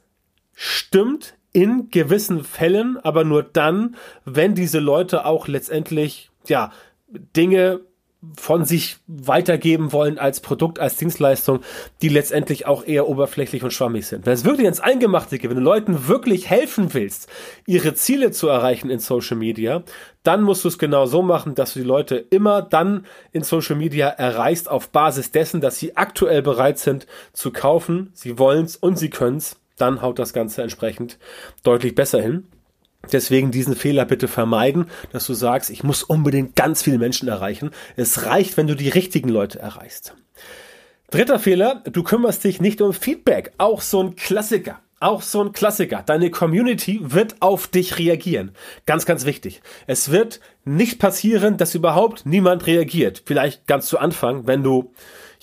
stimmt 0.54 1.36
in 1.52 1.90
gewissen 1.90 2.44
Fällen, 2.44 2.98
aber 2.98 3.24
nur 3.24 3.44
dann, 3.44 3.96
wenn 4.26 4.56
diese 4.56 4.80
Leute 4.80 5.26
auch 5.26 5.48
letztendlich, 5.48 6.32
ja, 6.48 6.72
Dinge 7.08 7.82
von 8.38 8.66
sich 8.66 8.98
weitergeben 9.08 9.92
wollen 9.92 10.18
als 10.18 10.40
Produkt, 10.40 10.80
als 10.80 10.96
Dienstleistung, 10.96 11.60
die 12.02 12.10
letztendlich 12.10 12.66
auch 12.66 12.86
eher 12.86 13.08
oberflächlich 13.08 13.64
und 13.64 13.74
schwammig 13.74 14.08
sind. 14.08 14.25
Wenn 14.25 14.34
es 14.34 14.46
wirklich 14.46 14.68
ins 14.68 14.80
Eingemachte 14.80 15.38
geht, 15.38 15.50
wenn 15.50 15.58
du 15.58 15.64
Leuten 15.64 16.08
wirklich 16.08 16.50
helfen 16.50 16.94
willst, 16.94 17.30
ihre 17.66 17.94
Ziele 17.94 18.31
zu 18.31 18.48
erreichen 18.48 18.90
in 18.90 19.00
Social 19.00 19.38
Media, 19.38 19.84
dann 20.24 20.42
musst 20.42 20.64
du 20.64 20.70
es 20.70 20.78
genau 20.78 21.06
so 21.06 21.22
machen, 21.22 21.56
dass 21.56 21.74
du 21.74 21.80
die 21.80 21.86
Leute 21.86 22.16
immer 22.16 22.62
dann 22.62 23.06
in 23.31 23.44
Social 23.44 23.75
Media 23.75 24.08
erreichst 24.08 24.70
auf 24.70 24.90
Basis 24.90 25.31
dessen, 25.31 25.60
dass 25.60 25.78
sie 25.78 25.98
aktuell 25.98 26.42
bereit 26.42 26.80
sind 26.80 27.08
zu 27.34 27.52
kaufen, 27.52 28.12
sie 28.14 28.40
wollen 28.40 28.66
es 28.66 28.78
und 28.78 28.98
sie 28.98 29.10
können 29.10 29.38
es, 29.38 29.58
dann 29.78 30.02
haut 30.02 30.20
das 30.20 30.34
Ganze 30.34 30.62
entsprechend 30.62 31.18
deutlich 31.64 31.96
besser 31.96 32.22
hin. 32.22 32.48
Deswegen 33.12 33.52
diesen 33.52 33.76
Fehler 33.76 34.06
bitte 34.06 34.28
vermeiden, 34.28 34.88
dass 35.12 35.28
du 35.28 35.34
sagst, 35.34 35.70
ich 35.70 35.84
muss 35.84 36.04
unbedingt 36.04 36.56
ganz 36.56 36.82
viele 36.82 36.98
Menschen 36.98 37.28
erreichen. 37.28 37.72
Es 37.96 38.26
reicht, 38.26 38.58
wenn 38.58 38.68
du 38.68 38.76
die 38.76 38.90
richtigen 38.90 39.30
Leute 39.30 39.60
erreichst. 39.60 40.16
Dritter 41.12 41.38
Fehler, 41.38 41.84
du 41.92 42.02
kümmerst 42.02 42.44
dich 42.44 42.60
nicht 42.60 42.82
um 42.82 42.94
Feedback. 42.94 43.52
Auch 43.58 43.82
so 43.82 44.02
ein 44.02 44.16
Klassiker. 44.16 44.80
Auch 45.00 45.22
so 45.22 45.44
ein 45.44 45.52
Klassiker. 45.52 46.02
Deine 46.06 46.32
Community 46.32 47.00
wird 47.04 47.36
auf 47.42 47.68
dich 47.68 48.00
reagieren. 48.00 48.54
Ganz, 48.86 49.06
ganz 49.06 49.26
wichtig. 49.26 49.62
Es 49.86 50.12
wird 50.12 50.40
nicht 50.64 50.98
passieren, 50.98 51.58
dass 51.58 51.76
überhaupt 51.76 52.26
niemand 52.26 52.68
reagiert. 52.68 53.22
Vielleicht 53.26 53.68
ganz 53.68 53.88
zu 53.88 54.00
Anfang, 54.00 54.48
wenn 54.48 54.64
du 54.64 54.94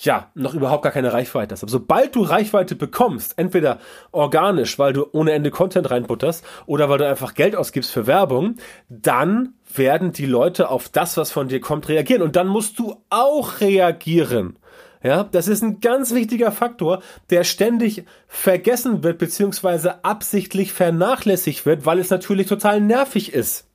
ja, 0.03 0.31
noch 0.33 0.53
überhaupt 0.53 0.83
gar 0.83 0.91
keine 0.91 1.13
Reichweite 1.13 1.53
hast. 1.53 1.63
Aber 1.63 1.71
sobald 1.71 2.15
du 2.15 2.23
Reichweite 2.23 2.75
bekommst, 2.75 3.37
entweder 3.37 3.79
organisch, 4.11 4.79
weil 4.79 4.93
du 4.93 5.05
ohne 5.11 5.31
Ende 5.33 5.51
Content 5.51 5.91
reinbutterst 5.91 6.43
oder 6.65 6.89
weil 6.89 6.97
du 6.97 7.07
einfach 7.07 7.35
Geld 7.35 7.55
ausgibst 7.55 7.91
für 7.91 8.07
Werbung, 8.07 8.55
dann 8.89 9.53
werden 9.73 10.11
die 10.11 10.25
Leute 10.25 10.69
auf 10.69 10.89
das, 10.89 11.17
was 11.17 11.31
von 11.31 11.47
dir 11.47 11.61
kommt, 11.61 11.87
reagieren. 11.87 12.23
Und 12.23 12.35
dann 12.35 12.47
musst 12.47 12.79
du 12.79 12.95
auch 13.09 13.61
reagieren. 13.61 14.57
Ja, 15.03 15.23
das 15.23 15.47
ist 15.47 15.63
ein 15.63 15.79
ganz 15.79 16.13
wichtiger 16.13 16.51
Faktor, 16.51 17.01
der 17.29 17.43
ständig 17.43 18.05
vergessen 18.27 19.03
wird, 19.03 19.17
beziehungsweise 19.17 20.03
absichtlich 20.03 20.73
vernachlässigt 20.73 21.65
wird, 21.65 21.85
weil 21.85 21.99
es 21.99 22.11
natürlich 22.11 22.47
total 22.47 22.81
nervig 22.81 23.33
ist 23.33 23.70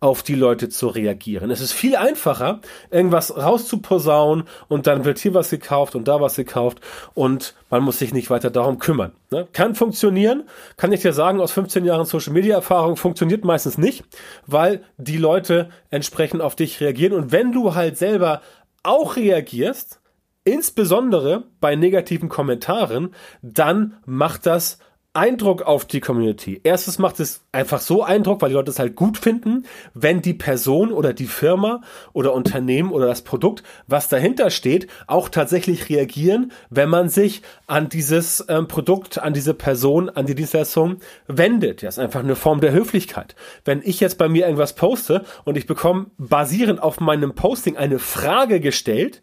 auf 0.00 0.22
die 0.22 0.34
Leute 0.34 0.68
zu 0.68 0.88
reagieren. 0.88 1.50
Es 1.50 1.60
ist 1.60 1.72
viel 1.72 1.96
einfacher, 1.96 2.60
irgendwas 2.90 3.36
rauszuposaunen 3.36 4.44
und 4.68 4.86
dann 4.86 5.04
wird 5.04 5.18
hier 5.18 5.34
was 5.34 5.50
gekauft 5.50 5.94
und 5.94 6.06
da 6.08 6.20
was 6.20 6.36
gekauft 6.36 6.80
und 7.14 7.54
man 7.70 7.82
muss 7.82 7.98
sich 7.98 8.12
nicht 8.12 8.30
weiter 8.30 8.50
darum 8.50 8.78
kümmern. 8.78 9.12
Ne? 9.30 9.48
Kann 9.52 9.74
funktionieren, 9.74 10.44
kann 10.76 10.92
ich 10.92 11.00
dir 11.00 11.12
sagen, 11.12 11.40
aus 11.40 11.52
15 11.52 11.84
Jahren 11.84 12.04
Social 12.04 12.32
Media 12.32 12.56
Erfahrung 12.56 12.96
funktioniert 12.96 13.44
meistens 13.44 13.78
nicht, 13.78 14.04
weil 14.46 14.84
die 14.98 15.18
Leute 15.18 15.70
entsprechend 15.90 16.42
auf 16.42 16.56
dich 16.56 16.80
reagieren 16.80 17.14
und 17.14 17.32
wenn 17.32 17.52
du 17.52 17.74
halt 17.74 17.96
selber 17.96 18.42
auch 18.82 19.16
reagierst, 19.16 20.00
insbesondere 20.44 21.44
bei 21.60 21.74
negativen 21.74 22.28
Kommentaren, 22.28 23.14
dann 23.42 23.96
macht 24.06 24.46
das 24.46 24.78
Eindruck 25.16 25.62
auf 25.62 25.86
die 25.86 26.00
Community. 26.00 26.60
Erstens 26.62 26.98
macht 26.98 27.20
es 27.20 27.42
einfach 27.50 27.80
so 27.80 28.02
Eindruck, 28.02 28.42
weil 28.42 28.50
die 28.50 28.54
Leute 28.54 28.70
es 28.70 28.78
halt 28.78 28.94
gut 28.94 29.16
finden, 29.16 29.64
wenn 29.94 30.20
die 30.20 30.34
Person 30.34 30.92
oder 30.92 31.14
die 31.14 31.26
Firma 31.26 31.80
oder 32.12 32.34
Unternehmen 32.34 32.92
oder 32.92 33.06
das 33.06 33.22
Produkt, 33.22 33.62
was 33.86 34.08
dahinter 34.08 34.50
steht, 34.50 34.86
auch 35.06 35.28
tatsächlich 35.28 35.88
reagieren, 35.88 36.52
wenn 36.70 36.90
man 36.90 37.08
sich 37.08 37.42
an 37.66 37.88
dieses 37.88 38.44
ähm, 38.48 38.68
Produkt, 38.68 39.18
an 39.18 39.32
diese 39.32 39.54
Person, 39.54 40.10
an 40.10 40.26
die 40.26 40.34
Dienstleistung 40.34 40.98
wendet. 41.26 41.82
Das 41.82 41.94
ist 41.94 41.98
einfach 41.98 42.20
eine 42.20 42.36
Form 42.36 42.60
der 42.60 42.72
Höflichkeit. 42.72 43.34
Wenn 43.64 43.80
ich 43.82 44.00
jetzt 44.00 44.18
bei 44.18 44.28
mir 44.28 44.44
irgendwas 44.44 44.74
poste 44.74 45.24
und 45.44 45.56
ich 45.56 45.66
bekomme 45.66 46.06
basierend 46.18 46.82
auf 46.82 47.00
meinem 47.00 47.34
Posting 47.34 47.76
eine 47.76 47.98
Frage 47.98 48.60
gestellt, 48.60 49.22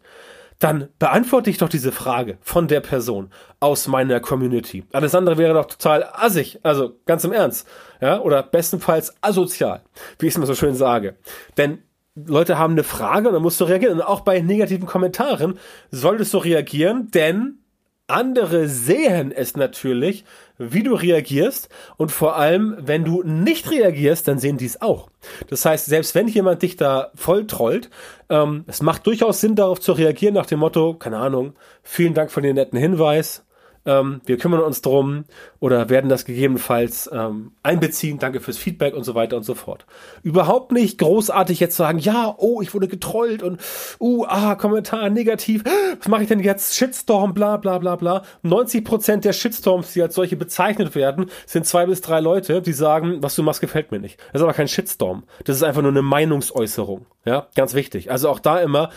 dann 0.64 0.88
beantworte 0.98 1.50
ich 1.50 1.58
doch 1.58 1.68
diese 1.68 1.92
Frage 1.92 2.38
von 2.40 2.68
der 2.68 2.80
Person 2.80 3.28
aus 3.60 3.86
meiner 3.86 4.18
Community. 4.20 4.82
Alles 4.94 5.14
andere 5.14 5.36
wäre 5.36 5.52
doch 5.52 5.66
total 5.66 6.08
assig, 6.14 6.58
also 6.62 6.98
ganz 7.04 7.22
im 7.24 7.32
Ernst, 7.32 7.68
ja, 8.00 8.18
oder 8.20 8.42
bestenfalls 8.42 9.14
asozial, 9.20 9.82
wie 10.18 10.26
ich 10.26 10.32
es 10.32 10.36
immer 10.38 10.46
so 10.46 10.54
schön 10.54 10.74
sage. 10.74 11.16
Denn 11.58 11.82
Leute 12.14 12.58
haben 12.58 12.72
eine 12.72 12.82
Frage 12.82 13.28
und 13.28 13.34
dann 13.34 13.42
musst 13.42 13.60
du 13.60 13.64
reagieren. 13.64 13.96
Und 13.96 14.06
auch 14.06 14.22
bei 14.22 14.40
negativen 14.40 14.86
Kommentaren 14.86 15.58
solltest 15.90 16.32
du 16.32 16.38
reagieren, 16.38 17.10
denn 17.10 17.58
andere 18.06 18.68
sehen 18.68 19.32
es 19.32 19.56
natürlich, 19.56 20.24
wie 20.58 20.82
du 20.82 20.94
reagierst 20.94 21.68
und 21.96 22.12
vor 22.12 22.36
allem, 22.36 22.76
wenn 22.78 23.04
du 23.04 23.22
nicht 23.22 23.70
reagierst, 23.70 24.28
dann 24.28 24.38
sehen 24.38 24.58
die 24.58 24.66
es 24.66 24.80
auch. 24.82 25.08
Das 25.48 25.64
heißt, 25.64 25.86
selbst 25.86 26.14
wenn 26.14 26.28
jemand 26.28 26.62
dich 26.62 26.76
da 26.76 27.10
voll 27.14 27.46
trollt, 27.46 27.90
ähm, 28.28 28.64
es 28.66 28.82
macht 28.82 29.06
durchaus 29.06 29.40
Sinn, 29.40 29.56
darauf 29.56 29.80
zu 29.80 29.92
reagieren 29.92 30.34
nach 30.34 30.46
dem 30.46 30.60
Motto, 30.60 30.94
keine 30.94 31.18
Ahnung, 31.18 31.54
vielen 31.82 32.14
Dank 32.14 32.30
für 32.30 32.42
den 32.42 32.56
netten 32.56 32.78
Hinweis, 32.78 33.43
ähm, 33.86 34.20
wir 34.24 34.38
kümmern 34.38 34.60
uns 34.60 34.82
drum 34.82 35.24
oder 35.60 35.88
werden 35.88 36.08
das 36.08 36.24
gegebenenfalls 36.24 37.08
ähm, 37.12 37.52
einbeziehen. 37.62 38.18
Danke 38.18 38.40
fürs 38.40 38.58
Feedback 38.58 38.94
und 38.94 39.04
so 39.04 39.14
weiter 39.14 39.36
und 39.36 39.42
so 39.42 39.54
fort. 39.54 39.86
Überhaupt 40.22 40.72
nicht 40.72 40.98
großartig 40.98 41.60
jetzt 41.60 41.76
sagen, 41.76 41.98
ja, 41.98 42.34
oh, 42.38 42.62
ich 42.62 42.74
wurde 42.74 42.88
getrollt 42.88 43.42
und 43.42 43.60
uh, 44.00 44.24
ah, 44.26 44.54
Kommentar 44.54 45.10
negativ. 45.10 45.64
Was 45.98 46.08
mache 46.08 46.22
ich 46.22 46.28
denn 46.28 46.40
jetzt? 46.40 46.76
Shitstorm, 46.76 47.34
bla 47.34 47.56
bla 47.56 47.78
bla 47.78 47.96
bla. 47.96 48.22
90 48.42 48.84
Prozent 48.84 49.24
der 49.24 49.32
Shitstorms, 49.32 49.92
die 49.92 50.02
als 50.02 50.14
solche 50.14 50.36
bezeichnet 50.36 50.94
werden, 50.94 51.26
sind 51.46 51.66
zwei 51.66 51.86
bis 51.86 52.00
drei 52.00 52.20
Leute, 52.20 52.62
die 52.62 52.72
sagen, 52.72 53.22
was 53.22 53.34
du 53.34 53.42
machst, 53.42 53.60
gefällt 53.60 53.92
mir 53.92 54.00
nicht. 54.00 54.18
Das 54.32 54.40
ist 54.40 54.44
aber 54.44 54.54
kein 54.54 54.68
Shitstorm. 54.68 55.24
Das 55.44 55.56
ist 55.56 55.62
einfach 55.62 55.82
nur 55.82 55.90
eine 55.90 56.02
Meinungsäußerung. 56.02 57.06
Ja, 57.24 57.48
ganz 57.54 57.74
wichtig. 57.74 58.10
Also 58.10 58.28
auch 58.28 58.38
da 58.38 58.58
immer 58.60 58.90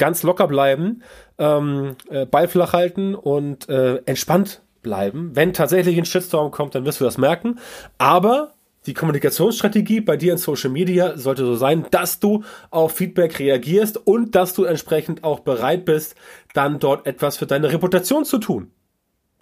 ganz 0.00 0.22
locker 0.22 0.48
bleiben, 0.48 1.02
ähm, 1.38 1.94
äh, 2.08 2.24
Ball 2.24 2.48
flach 2.48 2.72
halten 2.72 3.14
und 3.14 3.68
äh, 3.68 3.96
entspannt 4.06 4.62
bleiben. 4.82 5.32
Wenn 5.34 5.52
tatsächlich 5.52 5.98
ein 5.98 6.06
Shitstorm 6.06 6.50
kommt, 6.50 6.74
dann 6.74 6.86
wirst 6.86 7.00
du 7.00 7.04
das 7.04 7.18
merken. 7.18 7.58
Aber 7.98 8.54
die 8.86 8.94
Kommunikationsstrategie 8.94 10.00
bei 10.00 10.16
dir 10.16 10.32
in 10.32 10.38
Social 10.38 10.70
Media 10.70 11.18
sollte 11.18 11.44
so 11.44 11.54
sein, 11.54 11.84
dass 11.90 12.18
du 12.18 12.44
auf 12.70 12.92
Feedback 12.92 13.38
reagierst 13.38 13.98
und 13.98 14.34
dass 14.34 14.54
du 14.54 14.64
entsprechend 14.64 15.22
auch 15.22 15.40
bereit 15.40 15.84
bist, 15.84 16.14
dann 16.54 16.78
dort 16.78 17.06
etwas 17.06 17.36
für 17.36 17.46
deine 17.46 17.70
Reputation 17.70 18.24
zu 18.24 18.38
tun. 18.38 18.70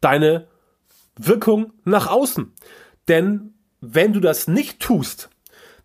Deine 0.01 0.49
Wirkung 1.17 1.73
nach 1.85 2.09
außen. 2.09 2.53
Denn 3.07 3.55
wenn 3.81 4.13
du 4.13 4.19
das 4.19 4.49
nicht 4.49 4.81
tust, 4.81 5.31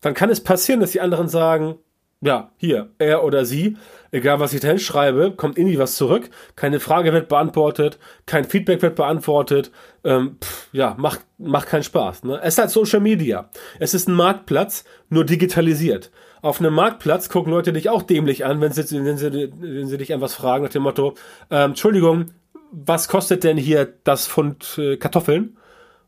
dann 0.01 0.15
kann 0.15 0.31
es 0.31 0.41
passieren, 0.41 0.79
dass 0.79 0.91
die 0.91 1.01
anderen 1.01 1.27
sagen, 1.27 1.75
ja, 2.23 2.51
hier, 2.57 2.89
er 2.99 3.23
oder 3.23 3.45
sie, 3.45 3.75
egal 4.11 4.39
was 4.39 4.53
ich 4.53 4.61
da 4.61 4.69
hinschreibe, 4.69 5.33
kommt 5.35 5.57
irgendwie 5.57 5.77
was 5.77 5.97
zurück, 5.97 6.29
keine 6.55 6.79
Frage 6.79 7.11
wird 7.11 7.27
beantwortet, 7.27 7.99
kein 8.25 8.45
Feedback 8.45 8.81
wird 8.81 8.95
beantwortet, 8.95 9.71
ähm, 10.05 10.37
pff, 10.41 10.69
ja, 10.71 10.95
macht, 10.97 11.21
macht 11.37 11.67
keinen 11.67 11.83
Spaß. 11.83 12.23
Ne? 12.23 12.39
Es 12.41 12.53
ist 12.53 12.59
halt 12.59 12.69
Social 12.69 13.01
Media. 13.01 13.49
Es 13.79 13.93
ist 13.93 14.07
ein 14.07 14.15
Marktplatz, 14.15 14.85
nur 15.09 15.25
digitalisiert. 15.25 16.11
Auf 16.41 16.59
einem 16.59 16.73
Marktplatz 16.73 17.27
gucken 17.27 17.51
Leute 17.51 17.73
dich 17.73 17.89
auch 17.89 18.03
dämlich 18.03 18.45
an, 18.45 18.61
wenn 18.61 18.71
sie, 18.71 19.05
wenn 19.05 19.17
sie, 19.17 19.51
wenn 19.59 19.87
sie 19.87 19.97
dich 19.97 20.13
an 20.13 20.21
fragen, 20.27 20.63
nach 20.63 20.71
dem 20.71 20.83
Motto, 20.83 21.15
ähm, 21.49 21.71
Entschuldigung, 21.71 22.27
was 22.71 23.09
kostet 23.09 23.43
denn 23.43 23.57
hier 23.57 23.93
das 24.03 24.27
Pfund 24.27 24.77
äh, 24.77 24.95
Kartoffeln? 24.97 25.57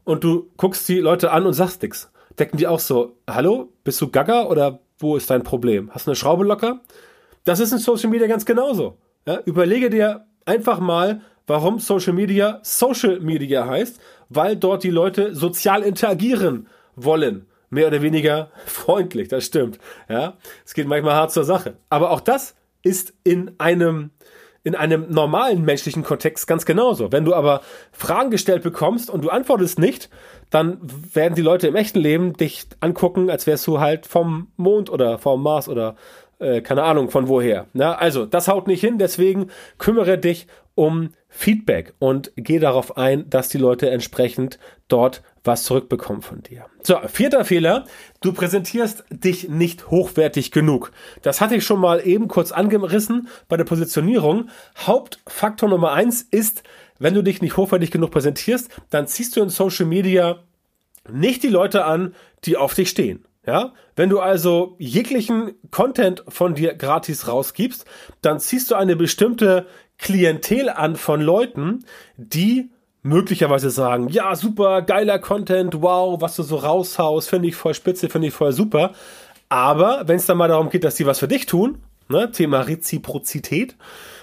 Und 0.06 0.24
du 0.24 0.50
guckst 0.56 0.88
die 0.88 1.00
Leute 1.00 1.32
an 1.32 1.46
und 1.46 1.54
sagst 1.54 1.82
nix. 1.82 2.12
Decken 2.38 2.58
die 2.58 2.68
auch 2.68 2.80
so, 2.80 3.18
hallo, 3.30 3.74
bist 3.84 4.00
du 4.02 4.10
Gaga 4.10 4.46
oder 4.46 4.80
wo 4.98 5.18
ist 5.18 5.30
dein 5.30 5.44
Problem? 5.44 5.92
Hast 5.94 6.08
du 6.08 6.12
eine 6.12 6.16
Schraube 6.16 6.46
locker? 6.46 6.82
Das 7.44 7.60
ist 7.60 7.72
in 7.72 7.78
Social 7.78 8.10
Media 8.10 8.28
ganz 8.28 8.46
genauso. 8.46 8.98
Ja, 9.28 9.40
überlege 9.46 9.90
dir 9.90 10.26
einfach 10.46 10.80
mal, 10.80 11.22
warum 11.48 11.80
Social 11.80 12.14
Media 12.14 12.60
Social 12.64 13.20
Media 13.20 13.68
heißt, 13.68 14.00
weil 14.30 14.56
dort 14.56 14.84
die 14.84 14.90
Leute 14.90 15.36
sozial 15.36 15.84
interagieren 15.84 16.68
wollen. 16.96 17.48
Mehr 17.70 17.88
oder 17.88 18.02
weniger 18.02 18.52
freundlich, 18.66 19.28
das 19.28 19.46
stimmt. 19.46 19.80
Ja, 20.10 20.38
es 20.66 20.74
geht 20.74 20.88
manchmal 20.88 21.16
hart 21.16 21.32
zur 21.32 21.44
Sache. 21.44 21.78
Aber 21.90 22.12
auch 22.12 22.22
das 22.22 22.56
ist 22.84 23.14
in 23.24 23.52
einem 23.58 24.12
in 24.66 24.76
einem 24.76 25.10
normalen 25.10 25.64
menschlichen 25.64 26.04
Kontext 26.04 26.48
ganz 26.48 26.66
genauso. 26.66 27.12
Wenn 27.12 27.24
du 27.24 27.36
aber 27.36 27.62
Fragen 27.92 28.32
gestellt 28.32 28.64
bekommst 28.64 29.12
und 29.12 29.24
du 29.24 29.30
antwortest 29.30 29.78
nicht, 29.78 30.10
dann 30.50 30.80
werden 31.14 31.36
die 31.36 31.44
Leute 31.44 31.68
im 31.68 31.76
echten 31.76 32.00
Leben 32.00 32.34
dich 32.34 32.66
angucken, 32.80 33.30
als 33.30 33.46
wärst 33.46 33.68
du 33.68 33.80
halt 33.80 34.08
vom 34.08 34.48
Mond 34.58 34.90
oder 34.90 35.20
vom 35.20 35.44
Mars 35.44 35.70
oder 35.70 35.96
äh, 36.40 36.62
keine 36.62 36.82
Ahnung 36.82 37.12
von 37.12 37.28
woher. 37.28 37.68
Na, 37.74 37.94
also, 37.94 38.26
das 38.26 38.48
haut 38.48 38.68
nicht 38.68 38.82
hin, 38.82 38.98
deswegen 38.98 39.52
kümmere 39.78 40.18
dich 40.18 40.48
um 40.74 41.12
Feedback 41.30 41.94
und 42.00 42.32
geh 42.36 42.58
darauf 42.58 42.98
ein, 42.98 43.30
dass 43.30 43.50
die 43.50 43.60
Leute 43.60 43.92
entsprechend 43.92 44.58
dort 44.88 45.22
was 45.46 45.64
zurückbekommen 45.64 46.22
von 46.22 46.42
dir. 46.42 46.66
So, 46.84 47.00
vierter 47.08 47.46
Fehler. 47.46 47.86
Du 48.22 48.34
präsentierst 48.34 49.06
dich 49.10 49.50
nicht 49.50 49.90
hochwertig 49.90 50.52
genug. 50.52 50.92
Das 51.22 51.42
hatte 51.42 51.56
ich 51.56 51.66
schon 51.66 51.80
mal 51.80 52.06
eben 52.06 52.28
kurz 52.28 52.52
angerissen 52.52 53.28
bei 53.48 53.58
der 53.58 53.64
Positionierung. 53.64 54.50
Hauptfaktor 54.78 55.70
Nummer 55.70 55.94
eins 55.94 56.22
ist, 56.22 56.64
wenn 57.00 57.14
du 57.14 57.22
dich 57.22 57.42
nicht 57.42 57.58
hochwertig 57.58 57.92
genug 57.92 58.12
präsentierst, 58.12 58.70
dann 58.90 59.08
ziehst 59.08 59.36
du 59.36 59.42
in 59.42 59.50
Social 59.50 59.86
Media 59.86 60.40
nicht 61.10 61.44
die 61.44 61.50
Leute 61.50 61.86
an, 61.86 62.16
die 62.46 62.58
auf 62.58 62.74
dich 62.74 62.90
stehen. 62.90 63.26
Ja, 63.46 63.74
wenn 63.96 64.10
du 64.10 64.20
also 64.20 64.76
jeglichen 64.80 65.54
Content 65.70 66.24
von 66.28 66.56
dir 66.56 66.74
gratis 66.74 67.28
rausgibst, 67.28 67.86
dann 68.24 68.40
ziehst 68.40 68.72
du 68.72 68.76
eine 68.76 68.96
bestimmte 68.96 69.68
Klientel 70.00 70.70
an 70.70 70.96
von 70.96 71.22
Leuten, 71.22 71.86
die 72.18 72.72
möglicherweise 73.06 73.70
sagen, 73.70 74.10
ja, 74.10 74.36
super, 74.36 74.82
geiler 74.82 75.20
Content, 75.20 75.82
wow, 75.82 76.20
was 76.20 76.36
du 76.36 76.44
so 76.44 76.58
raushaust, 76.58 77.30
finde 77.30 77.48
ich 77.48 77.56
voll 77.56 77.76
spitze, 77.76 78.10
finde 78.10 78.30
ich 78.30 78.34
voll 78.34 78.52
super. 78.52 78.94
Aber 79.48 80.08
wenn 80.08 80.18
es 80.18 80.26
dann 80.26 80.38
mal 80.38 80.48
darum 80.48 80.70
geht, 80.70 80.84
dass 80.84 80.96
die 80.96 81.06
was 81.06 81.20
für 81.20 81.28
dich 81.28 81.46
tun, 81.46 81.84
ne, 82.10 82.32
Thema 82.32 82.62
Reziprozität, 82.62 83.76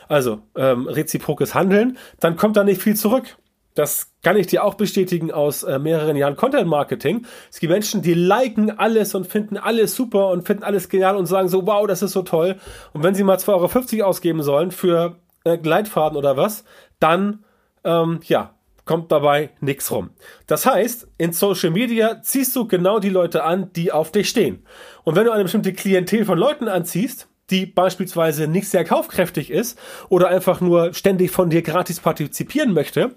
also 0.09 0.41
ähm, 0.57 0.89
reziprokes 0.89 1.55
Handeln, 1.55 1.97
dann 2.19 2.37
kommt 2.37 2.57
da 2.57 2.65
nicht 2.65 2.83
viel 2.83 2.97
zurück. 2.97 3.37
Das 3.75 4.11
kann 4.23 4.37
ich 4.37 4.49
dir 4.49 4.65
auch 4.65 4.75
bestätigen 4.75 5.31
aus 5.31 5.63
äh, 5.63 5.79
mehreren 5.79 6.17
Jahren 6.17 6.37
Content 6.37 6.67
Marketing. 6.67 7.25
Es 7.51 7.61
gibt 7.61 7.73
Menschen, 7.73 8.03
die 8.03 8.15
liken 8.15 8.79
alles 8.79 9.15
und 9.15 9.29
finden 9.29 9.57
alles 9.57 9.95
super 9.95 10.29
und 10.29 10.45
finden 10.45 10.65
alles 10.65 10.89
genial 10.89 11.17
und 11.17 11.27
sagen 11.27 11.49
so, 11.49 11.67
wow, 11.67 11.87
das 11.87 12.03
ist 12.03 12.13
so 12.13 12.23
toll. 12.23 12.57
Und 12.93 13.05
wenn 13.05 13.15
sie 13.15 13.23
mal 13.23 13.39
2,50 13.39 13.99
Euro 13.99 14.09
ausgeben 14.09 14.43
sollen 14.43 14.73
für 14.73 15.17
äh, 15.45 15.57
Gleitfaden 15.57 16.19
oder 16.19 16.37
was, 16.37 16.65
dann, 16.99 17.45
ähm, 17.85 18.21
ja, 18.25 18.55
kommt 18.93 19.11
dabei 19.11 19.49
nichts 19.61 19.91
rum. 19.91 20.11
Das 20.47 20.67
heißt, 20.67 21.09
in 21.17 21.33
Social 21.33 21.71
Media 21.71 22.21
ziehst 22.21 22.55
du 22.55 22.69
genau 22.69 22.99
die 22.99 23.09
Leute 23.09 23.43
an, 23.43 23.73
die 23.73 23.91
auf 23.91 24.13
dich 24.13 24.29
stehen. 24.29 24.67
Und 25.03 25.17
wenn 25.17 25.25
du 25.25 25.31
eine 25.31 25.45
bestimmte 25.45 25.73
Klientel 25.73 26.27
von 26.27 26.37
Leuten 26.37 26.69
anziehst, 26.69 27.27
die 27.49 27.65
beispielsweise 27.65 28.49
nicht 28.49 28.69
sehr 28.69 28.85
kaufkräftig 28.85 29.51
ist 29.51 29.79
oder 30.11 30.29
einfach 30.29 30.61
nur 30.61 30.93
ständig 30.93 31.31
von 31.31 31.49
dir 31.49 31.63
gratis 31.63 32.01
partizipieren 32.01 32.75
möchte, 32.75 33.15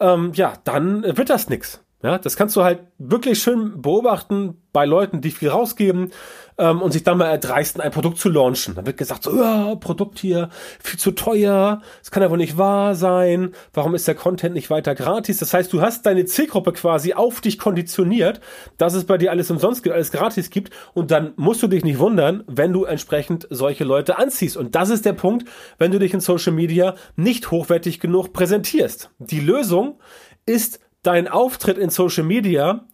ähm, 0.00 0.32
ja, 0.34 0.52
dann 0.64 1.02
wird 1.16 1.30
das 1.30 1.48
nix. 1.48 1.80
Ja, 2.02 2.18
das 2.18 2.36
kannst 2.36 2.54
du 2.56 2.62
halt 2.62 2.80
wirklich 2.98 3.42
schön 3.42 3.80
beobachten 3.80 4.62
bei 4.72 4.84
Leuten, 4.84 5.22
die 5.22 5.30
viel 5.30 5.48
rausgeben 5.48 6.12
ähm, 6.58 6.82
und 6.82 6.92
sich 6.92 7.02
dann 7.04 7.16
mal 7.16 7.30
erdreisten, 7.30 7.80
ein 7.80 7.90
Produkt 7.90 8.18
zu 8.18 8.28
launchen. 8.28 8.74
Dann 8.74 8.84
wird 8.84 8.98
gesagt, 8.98 9.22
so, 9.22 9.34
ja, 9.34 9.74
Produkt 9.76 10.18
hier, 10.18 10.50
viel 10.78 10.98
zu 10.98 11.12
teuer, 11.12 11.80
das 12.00 12.10
kann 12.10 12.22
ja 12.22 12.30
wohl 12.30 12.36
nicht 12.36 12.58
wahr 12.58 12.94
sein, 12.94 13.54
warum 13.72 13.94
ist 13.94 14.06
der 14.06 14.14
Content 14.14 14.54
nicht 14.54 14.68
weiter 14.68 14.94
gratis? 14.94 15.38
Das 15.38 15.54
heißt, 15.54 15.72
du 15.72 15.80
hast 15.80 16.04
deine 16.04 16.26
Zielgruppe 16.26 16.74
quasi 16.74 17.14
auf 17.14 17.40
dich 17.40 17.58
konditioniert, 17.58 18.42
dass 18.76 18.92
es 18.92 19.04
bei 19.04 19.16
dir 19.16 19.30
alles 19.30 19.50
umsonst 19.50 19.82
gibt, 19.82 19.94
alles 19.94 20.12
gratis 20.12 20.50
gibt 20.50 20.74
und 20.92 21.10
dann 21.10 21.32
musst 21.36 21.62
du 21.62 21.66
dich 21.66 21.82
nicht 21.82 21.98
wundern, 21.98 22.44
wenn 22.46 22.74
du 22.74 22.84
entsprechend 22.84 23.48
solche 23.48 23.84
Leute 23.84 24.18
anziehst. 24.18 24.58
Und 24.58 24.74
das 24.74 24.90
ist 24.90 25.06
der 25.06 25.14
Punkt, 25.14 25.48
wenn 25.78 25.92
du 25.92 25.98
dich 25.98 26.12
in 26.12 26.20
Social 26.20 26.52
Media 26.52 26.94
nicht 27.16 27.50
hochwertig 27.50 28.00
genug 28.00 28.34
präsentierst. 28.34 29.08
Die 29.18 29.40
Lösung 29.40 29.98
ist 30.44 30.80
dein 31.06 31.28
Auftritt 31.28 31.78
in 31.78 31.90
Social 31.90 32.24
Media, 32.24 32.84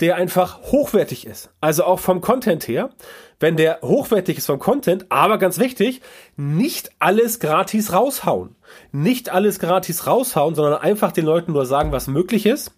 der 0.00 0.16
einfach 0.16 0.62
hochwertig 0.62 1.26
ist. 1.26 1.50
Also 1.60 1.84
auch 1.84 1.98
vom 1.98 2.20
Content 2.20 2.68
her. 2.68 2.90
Wenn 3.40 3.56
der 3.56 3.80
hochwertig 3.82 4.38
ist 4.38 4.46
vom 4.46 4.58
Content, 4.58 5.06
aber 5.10 5.38
ganz 5.38 5.58
wichtig, 5.58 6.00
nicht 6.36 6.90
alles 6.98 7.40
gratis 7.40 7.92
raushauen. 7.92 8.56
Nicht 8.90 9.30
alles 9.30 9.58
gratis 9.58 10.06
raushauen, 10.06 10.54
sondern 10.54 10.80
einfach 10.80 11.12
den 11.12 11.24
Leuten 11.24 11.52
nur 11.52 11.66
sagen, 11.66 11.92
was 11.92 12.08
möglich 12.08 12.46
ist. 12.46 12.72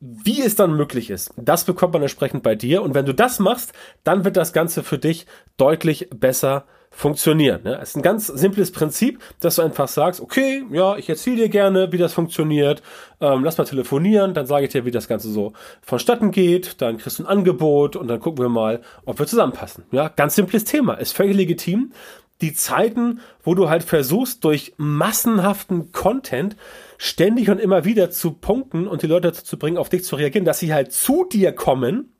Wie 0.00 0.40
es 0.42 0.54
dann 0.54 0.76
möglich 0.76 1.10
ist, 1.10 1.32
das 1.36 1.64
bekommt 1.64 1.92
man 1.92 2.02
entsprechend 2.02 2.44
bei 2.44 2.54
dir. 2.54 2.82
Und 2.82 2.94
wenn 2.94 3.04
du 3.04 3.12
das 3.12 3.40
machst, 3.40 3.72
dann 4.04 4.24
wird 4.24 4.36
das 4.36 4.52
Ganze 4.52 4.84
für 4.84 4.98
dich 4.98 5.26
deutlich 5.56 6.08
besser 6.14 6.66
funktionieren. 6.90 7.62
Ne? 7.62 7.78
Es 7.80 7.90
ist 7.90 7.96
ein 7.96 8.02
ganz 8.02 8.26
simples 8.26 8.72
Prinzip, 8.72 9.20
dass 9.40 9.56
du 9.56 9.62
einfach 9.62 9.88
sagst, 9.88 10.20
okay, 10.20 10.64
ja, 10.72 10.96
ich 10.96 11.08
erzähle 11.08 11.36
dir 11.36 11.48
gerne, 11.48 11.92
wie 11.92 11.98
das 11.98 12.12
funktioniert, 12.12 12.82
ähm, 13.20 13.44
lass 13.44 13.58
mal 13.58 13.64
telefonieren, 13.64 14.34
dann 14.34 14.46
sage 14.46 14.66
ich 14.66 14.72
dir, 14.72 14.84
wie 14.84 14.90
das 14.90 15.08
Ganze 15.08 15.30
so 15.30 15.52
vonstatten 15.82 16.30
geht, 16.30 16.80
dann 16.80 16.98
kriegst 16.98 17.18
du 17.18 17.24
ein 17.24 17.28
Angebot 17.28 17.94
und 17.96 18.08
dann 18.08 18.20
gucken 18.20 18.44
wir 18.44 18.48
mal, 18.48 18.80
ob 19.04 19.18
wir 19.18 19.26
zusammenpassen. 19.26 19.84
Ja, 19.92 20.08
ganz 20.08 20.34
simples 20.34 20.64
Thema, 20.64 20.94
ist 20.94 21.12
völlig 21.12 21.36
legitim. 21.36 21.92
die 22.40 22.54
Zeiten, 22.54 23.20
wo 23.42 23.54
du 23.54 23.68
halt 23.68 23.82
versuchst, 23.82 24.44
durch 24.44 24.74
massenhaften 24.76 25.92
Content 25.92 26.56
ständig 26.96 27.50
und 27.50 27.58
immer 27.58 27.84
wieder 27.84 28.10
zu 28.10 28.32
punkten 28.32 28.86
und 28.86 29.02
die 29.02 29.06
Leute 29.06 29.28
dazu 29.28 29.44
zu 29.44 29.58
bringen, 29.58 29.76
auf 29.76 29.88
dich 29.88 30.04
zu 30.04 30.16
reagieren, 30.16 30.44
dass 30.44 30.60
sie 30.60 30.72
halt 30.72 30.92
zu 30.92 31.24
dir 31.24 31.52
kommen, 31.52 32.12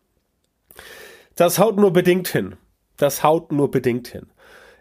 das 1.36 1.58
haut 1.58 1.76
nur 1.76 1.92
bedingt 1.92 2.28
hin. 2.28 2.56
Das 2.96 3.22
haut 3.22 3.52
nur 3.52 3.70
bedingt 3.70 4.08
hin. 4.08 4.26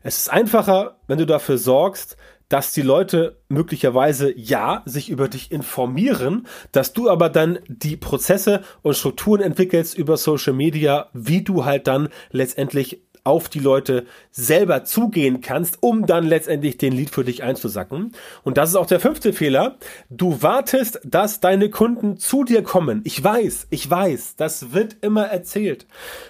Es 0.08 0.20
ist 0.20 0.30
einfacher, 0.30 1.02
wenn 1.08 1.18
du 1.18 1.26
dafür 1.26 1.58
sorgst, 1.58 2.16
dass 2.48 2.72
die 2.72 2.82
Leute 2.82 3.42
möglicherweise 3.50 4.32
ja 4.38 4.82
sich 4.86 5.10
über 5.10 5.28
dich 5.28 5.52
informieren, 5.52 6.48
dass 6.72 6.94
du 6.94 7.10
aber 7.10 7.28
dann 7.28 7.60
die 7.68 7.98
Prozesse 7.98 8.62
und 8.84 8.96
Strukturen 8.96 9.42
entwickelst 9.42 9.98
über 9.98 10.16
Social 10.16 10.54
Media, 10.54 11.10
wie 11.12 11.44
du 11.44 11.66
halt 11.66 11.88
dann 11.88 12.08
letztendlich 12.32 13.02
auf 13.28 13.50
die 13.50 13.60
Leute 13.60 14.06
selber 14.32 14.86
zugehen 14.86 15.42
kannst, 15.42 15.84
um 15.84 16.06
dann 16.06 16.26
letztendlich 16.26 16.78
den 16.78 16.94
Lied 16.94 17.10
für 17.10 17.24
dich 17.24 17.44
einzusacken. 17.44 18.14
Und 18.44 18.58
das 18.58 18.70
ist 18.70 18.76
auch 18.76 18.86
der 18.86 19.00
fünfte 19.00 19.34
Fehler. 19.34 19.78
Du 20.10 20.42
wartest, 20.42 21.02
dass 21.04 21.40
deine 21.40 21.70
Kunden 21.70 22.18
zu 22.18 22.44
dir 22.44 22.64
kommen. 22.64 23.02
Ich 23.04 23.24
weiß, 23.24 23.68
ich 23.70 23.90
weiß, 23.90 24.38
das 24.38 24.74
wird 24.74 24.98
immer 25.02 25.26
erzählt 25.26 25.86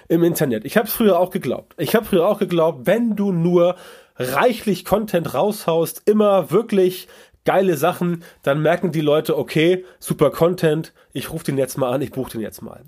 im 0.08 0.24
Internet. 0.24 0.64
Ich 0.64 0.76
habe 0.76 0.88
es 0.88 0.92
früher 0.92 1.18
auch 1.18 1.30
geglaubt. 1.30 1.74
Ich 1.78 1.94
habe 1.94 2.04
früher 2.04 2.26
auch 2.26 2.40
geglaubt, 2.40 2.86
wenn 2.86 3.16
du 3.16 3.32
nur 3.32 3.76
reichlich 4.16 4.84
Content 4.84 5.32
raushaust, 5.32 6.02
immer 6.06 6.50
wirklich 6.50 7.06
geile 7.44 7.76
Sachen, 7.76 8.24
dann 8.42 8.60
merken 8.60 8.92
die 8.92 9.00
Leute, 9.00 9.38
okay, 9.38 9.84
super 10.00 10.30
Content, 10.30 10.92
ich 11.12 11.32
rufe 11.32 11.44
den 11.44 11.56
jetzt 11.56 11.78
mal 11.78 11.92
an, 11.92 12.02
ich 12.02 12.10
buche 12.10 12.32
den 12.32 12.40
jetzt 12.40 12.60
mal. 12.60 12.82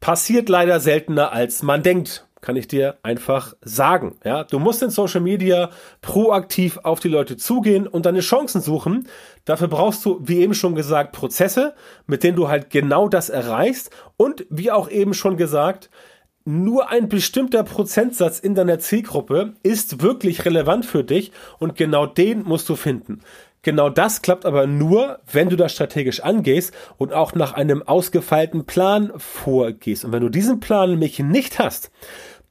Passiert 0.00 0.50
leider 0.50 0.80
seltener, 0.80 1.32
als 1.32 1.62
man 1.62 1.82
denkt, 1.82 2.26
kann 2.44 2.56
ich 2.56 2.68
dir 2.68 2.98
einfach 3.02 3.54
sagen. 3.62 4.18
Ja, 4.22 4.44
du 4.44 4.58
musst 4.58 4.82
in 4.82 4.90
Social 4.90 5.22
Media 5.22 5.70
proaktiv 6.02 6.78
auf 6.82 7.00
die 7.00 7.08
Leute 7.08 7.38
zugehen 7.38 7.86
und 7.86 8.04
deine 8.04 8.20
Chancen 8.20 8.60
suchen. 8.60 9.08
Dafür 9.46 9.68
brauchst 9.68 10.04
du, 10.04 10.20
wie 10.22 10.40
eben 10.40 10.52
schon 10.52 10.74
gesagt, 10.74 11.12
Prozesse, 11.12 11.74
mit 12.06 12.22
denen 12.22 12.36
du 12.36 12.48
halt 12.48 12.68
genau 12.68 13.08
das 13.08 13.30
erreichst 13.30 13.90
und 14.18 14.44
wie 14.50 14.70
auch 14.70 14.90
eben 14.90 15.14
schon 15.14 15.38
gesagt, 15.38 15.88
nur 16.44 16.90
ein 16.90 17.08
bestimmter 17.08 17.62
Prozentsatz 17.64 18.40
in 18.40 18.54
deiner 18.54 18.78
Zielgruppe 18.78 19.54
ist 19.62 20.02
wirklich 20.02 20.44
relevant 20.44 20.84
für 20.84 21.02
dich 21.02 21.32
und 21.58 21.76
genau 21.76 22.04
den 22.04 22.42
musst 22.42 22.68
du 22.68 22.76
finden. 22.76 23.22
Genau 23.64 23.88
das 23.88 24.20
klappt 24.20 24.44
aber 24.44 24.66
nur, 24.66 25.20
wenn 25.32 25.48
du 25.48 25.56
das 25.56 25.72
strategisch 25.72 26.20
angehst 26.20 26.74
und 26.98 27.14
auch 27.14 27.34
nach 27.34 27.54
einem 27.54 27.82
ausgefeilten 27.82 28.66
Plan 28.66 29.10
vorgehst. 29.16 30.04
Und 30.04 30.12
wenn 30.12 30.20
du 30.20 30.28
diesen 30.28 30.60
Plan 30.60 30.90
nämlich 30.90 31.18
nicht 31.18 31.58
hast, 31.58 31.90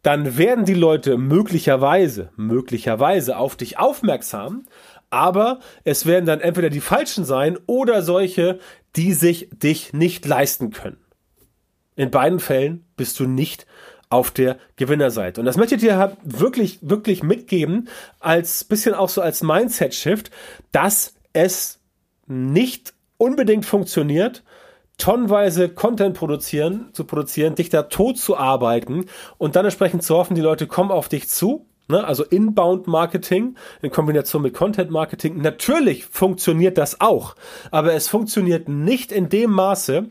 dann 0.04 0.38
werden 0.38 0.66
die 0.66 0.74
Leute 0.74 1.18
möglicherweise, 1.18 2.30
möglicherweise 2.36 3.38
auf 3.38 3.56
dich 3.56 3.80
aufmerksam, 3.80 4.66
aber 5.10 5.60
es 5.84 6.06
werden 6.06 6.26
dann 6.26 6.42
entweder 6.42 6.70
die 6.70 6.82
Falschen 6.82 7.26
sein 7.26 7.58
oder 7.66 8.02
solche, 8.02 8.60
die 8.96 9.14
sich 9.14 9.50
dich 9.52 9.94
nicht 9.94 10.26
leisten 10.26 10.72
können. 10.72 10.98
In 11.96 12.12
beiden 12.12 12.40
Fällen 12.40 12.86
bist 12.96 13.20
du 13.20 13.28
nicht 13.28 13.66
auf 14.10 14.30
der 14.30 14.58
Gewinnerseite. 14.76 15.42
Und 15.42 15.46
das 15.46 15.58
möchte 15.58 15.76
ich 15.76 15.82
dir 15.82 15.98
halt 15.98 16.18
wirklich, 16.24 16.80
wirklich 16.82 17.24
mitgeben, 17.24 17.90
als 18.20 18.64
bisschen 18.64 18.94
auch 18.94 19.10
so 19.10 19.22
als 19.22 19.42
Mindset-Shift, 19.42 20.30
dass 20.72 21.16
es 21.32 21.80
nicht 22.28 22.94
unbedingt 23.18 23.66
funktioniert, 23.66 24.44
tonnenweise 24.98 25.70
Content 25.70 26.16
produzieren, 26.16 26.90
zu 26.94 27.04
produzieren, 27.04 27.56
dich 27.56 27.70
da 27.70 27.84
tot 27.84 28.18
zu 28.18 28.38
arbeiten 28.38 29.06
und 29.38 29.56
dann 29.56 29.66
entsprechend 29.66 30.04
zu 30.04 30.16
hoffen, 30.16 30.36
die 30.36 30.42
Leute 30.42 30.68
kommen 30.68 30.92
auf 30.92 31.10
dich 31.10 31.30
zu 31.30 31.66
Ne? 31.90 32.04
Also 32.04 32.24
Inbound 32.24 32.88
Marketing 32.88 33.56
in 33.82 33.92
Kombination 33.92 34.42
mit 34.42 34.54
Content 34.54 34.90
Marketing. 34.90 35.42
Natürlich 35.42 36.06
funktioniert 36.06 36.78
das 36.78 37.02
auch, 37.02 37.36
aber 37.72 37.94
es 37.94 38.08
funktioniert 38.08 38.70
nicht 38.70 39.12
in 39.12 39.28
dem 39.28 39.52
Maße, 39.52 40.10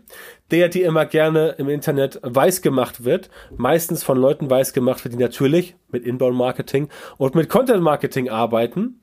der 0.50 0.68
dir 0.68 0.86
immer 0.86 1.06
gerne 1.06 1.54
im 1.56 1.70
Internet 1.70 2.20
weiß 2.22 2.60
gemacht 2.60 3.04
wird. 3.04 3.30
Meistens 3.56 4.04
von 4.04 4.18
Leuten 4.18 4.50
weiß 4.50 4.74
gemacht 4.74 5.02
wird, 5.02 5.14
die 5.14 5.18
natürlich 5.18 5.74
mit 5.90 6.04
Inbound 6.04 6.36
Marketing 6.36 6.88
und 7.16 7.34
mit 7.34 7.48
Content 7.48 7.82
Marketing 7.82 8.28
arbeiten. 8.28 9.00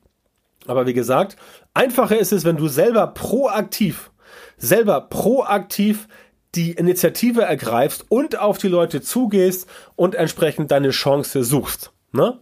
Aber 0.66 0.86
wie 0.86 0.94
gesagt, 0.94 1.36
einfacher 1.74 2.18
ist 2.18 2.32
es, 2.32 2.44
wenn 2.44 2.56
du 2.56 2.68
selber 2.68 3.08
proaktiv, 3.08 4.12
selber 4.60 5.00
proaktiv 5.00 6.06
die 6.54 6.72
Initiative 6.72 7.42
ergreifst 7.42 8.04
und 8.08 8.38
auf 8.38 8.58
die 8.58 8.68
Leute 8.68 9.00
zugehst 9.00 9.68
und 9.96 10.14
entsprechend 10.14 10.70
deine 10.70 10.90
Chance 10.90 11.42
suchst. 11.44 11.92
Ne? 12.12 12.38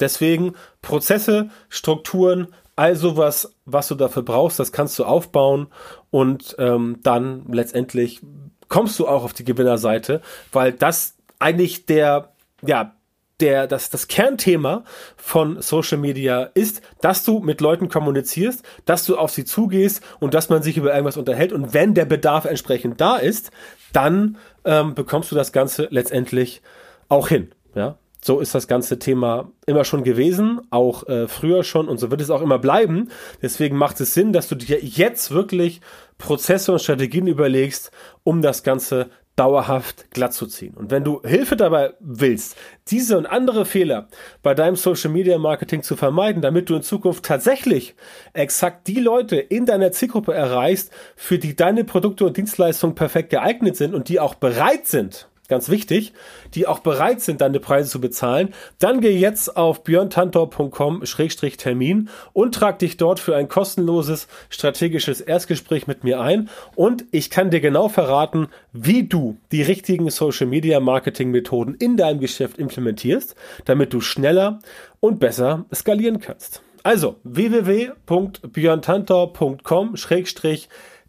Deswegen 0.00 0.54
Prozesse, 0.80 1.50
Strukturen, 1.68 2.48
all 2.76 2.94
sowas, 2.94 3.54
was 3.64 3.88
du 3.88 3.96
dafür 3.96 4.22
brauchst, 4.22 4.60
das 4.60 4.70
kannst 4.70 4.98
du 4.98 5.04
aufbauen 5.04 5.66
und 6.10 6.54
ähm, 6.58 6.98
dann 7.02 7.44
letztendlich 7.48 8.20
kommst 8.68 8.98
du 8.98 9.08
auch 9.08 9.24
auf 9.24 9.32
die 9.32 9.44
Gewinnerseite, 9.44 10.20
weil 10.52 10.72
das 10.72 11.16
eigentlich 11.40 11.86
der, 11.86 12.32
ja, 12.64 12.94
der, 13.40 13.66
das, 13.66 13.90
das 13.90 14.08
Kernthema 14.08 14.84
von 15.16 15.60
Social 15.62 15.98
Media 15.98 16.42
ist, 16.54 16.82
dass 17.00 17.24
du 17.24 17.40
mit 17.40 17.60
Leuten 17.60 17.88
kommunizierst, 17.88 18.64
dass 18.84 19.04
du 19.04 19.16
auf 19.16 19.30
sie 19.30 19.44
zugehst 19.44 20.02
und 20.20 20.34
dass 20.34 20.48
man 20.48 20.62
sich 20.62 20.76
über 20.76 20.92
irgendwas 20.92 21.16
unterhält. 21.16 21.52
Und 21.52 21.74
wenn 21.74 21.94
der 21.94 22.04
Bedarf 22.04 22.44
entsprechend 22.44 23.00
da 23.00 23.16
ist, 23.16 23.50
dann 23.92 24.36
ähm, 24.64 24.94
bekommst 24.94 25.30
du 25.30 25.34
das 25.34 25.52
Ganze 25.52 25.88
letztendlich 25.90 26.62
auch 27.08 27.28
hin. 27.28 27.52
Ja, 27.74 27.98
so 28.20 28.40
ist 28.40 28.54
das 28.54 28.66
ganze 28.66 28.98
Thema 28.98 29.52
immer 29.66 29.84
schon 29.84 30.02
gewesen, 30.02 30.60
auch 30.70 31.06
äh, 31.06 31.28
früher 31.28 31.62
schon 31.62 31.88
und 31.88 31.98
so 31.98 32.10
wird 32.10 32.20
es 32.20 32.30
auch 32.30 32.42
immer 32.42 32.58
bleiben. 32.58 33.10
Deswegen 33.42 33.76
macht 33.76 34.00
es 34.00 34.14
Sinn, 34.14 34.32
dass 34.32 34.48
du 34.48 34.56
dir 34.56 34.82
jetzt 34.82 35.30
wirklich 35.30 35.80
Prozesse 36.18 36.72
und 36.72 36.80
Strategien 36.80 37.28
überlegst, 37.28 37.92
um 38.24 38.42
das 38.42 38.64
Ganze 38.64 39.10
dauerhaft 39.38 40.10
glatt 40.10 40.34
zu 40.34 40.46
ziehen. 40.46 40.74
Und 40.74 40.90
wenn 40.90 41.04
du 41.04 41.22
Hilfe 41.22 41.56
dabei 41.56 41.94
willst, 42.00 42.56
diese 42.88 43.16
und 43.16 43.26
andere 43.26 43.64
Fehler 43.64 44.08
bei 44.42 44.54
deinem 44.54 44.76
Social 44.76 45.10
Media 45.10 45.38
Marketing 45.38 45.82
zu 45.82 45.96
vermeiden, 45.96 46.42
damit 46.42 46.68
du 46.68 46.76
in 46.76 46.82
Zukunft 46.82 47.24
tatsächlich 47.24 47.94
exakt 48.32 48.88
die 48.88 49.00
Leute 49.00 49.36
in 49.36 49.66
deiner 49.66 49.92
Zielgruppe 49.92 50.34
erreichst, 50.34 50.90
für 51.14 51.38
die 51.38 51.54
deine 51.54 51.84
Produkte 51.84 52.24
und 52.26 52.36
Dienstleistungen 52.36 52.94
perfekt 52.94 53.30
geeignet 53.30 53.76
sind 53.76 53.94
und 53.94 54.08
die 54.08 54.18
auch 54.20 54.34
bereit 54.34 54.86
sind, 54.86 55.28
ganz 55.48 55.68
wichtig, 55.70 56.12
die 56.54 56.66
auch 56.66 56.78
bereit 56.80 57.20
sind, 57.20 57.40
deine 57.40 57.58
Preise 57.58 57.88
zu 57.90 58.00
bezahlen, 58.00 58.54
dann 58.78 59.00
geh 59.00 59.16
jetzt 59.16 59.56
auf 59.56 59.82
björntantor.com-termin 59.82 62.10
und 62.32 62.54
trag 62.54 62.78
dich 62.78 62.98
dort 62.98 63.18
für 63.18 63.34
ein 63.34 63.48
kostenloses 63.48 64.28
strategisches 64.50 65.20
Erstgespräch 65.20 65.86
mit 65.86 66.04
mir 66.04 66.20
ein 66.20 66.50
und 66.76 67.06
ich 67.10 67.30
kann 67.30 67.50
dir 67.50 67.60
genau 67.60 67.88
verraten, 67.88 68.48
wie 68.72 69.08
du 69.08 69.38
die 69.50 69.62
richtigen 69.62 70.10
Social 70.10 70.46
Media 70.46 70.78
Marketing 70.80 71.30
Methoden 71.30 71.74
in 71.74 71.96
deinem 71.96 72.20
Geschäft 72.20 72.58
implementierst, 72.58 73.34
damit 73.64 73.94
du 73.94 74.00
schneller 74.00 74.60
und 75.00 75.18
besser 75.18 75.64
skalieren 75.74 76.20
kannst. 76.20 76.62
Also 76.82 77.16
www.björntantor.com 77.24 79.96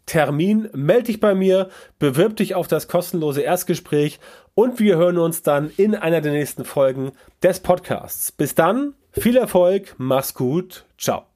Termin, 0.06 0.68
melde 0.72 1.04
dich 1.04 1.20
bei 1.20 1.34
mir, 1.34 1.68
bewirb 1.98 2.36
dich 2.36 2.54
auf 2.54 2.68
das 2.68 2.88
kostenlose 2.88 3.42
Erstgespräch 3.42 4.18
und 4.54 4.80
wir 4.80 4.96
hören 4.96 5.18
uns 5.18 5.42
dann 5.42 5.70
in 5.76 5.94
einer 5.94 6.20
der 6.20 6.32
nächsten 6.32 6.64
Folgen 6.64 7.12
des 7.42 7.60
Podcasts. 7.60 8.32
Bis 8.32 8.54
dann, 8.54 8.94
viel 9.12 9.36
Erfolg, 9.36 9.94
mach's 9.98 10.34
gut, 10.34 10.84
ciao. 10.98 11.29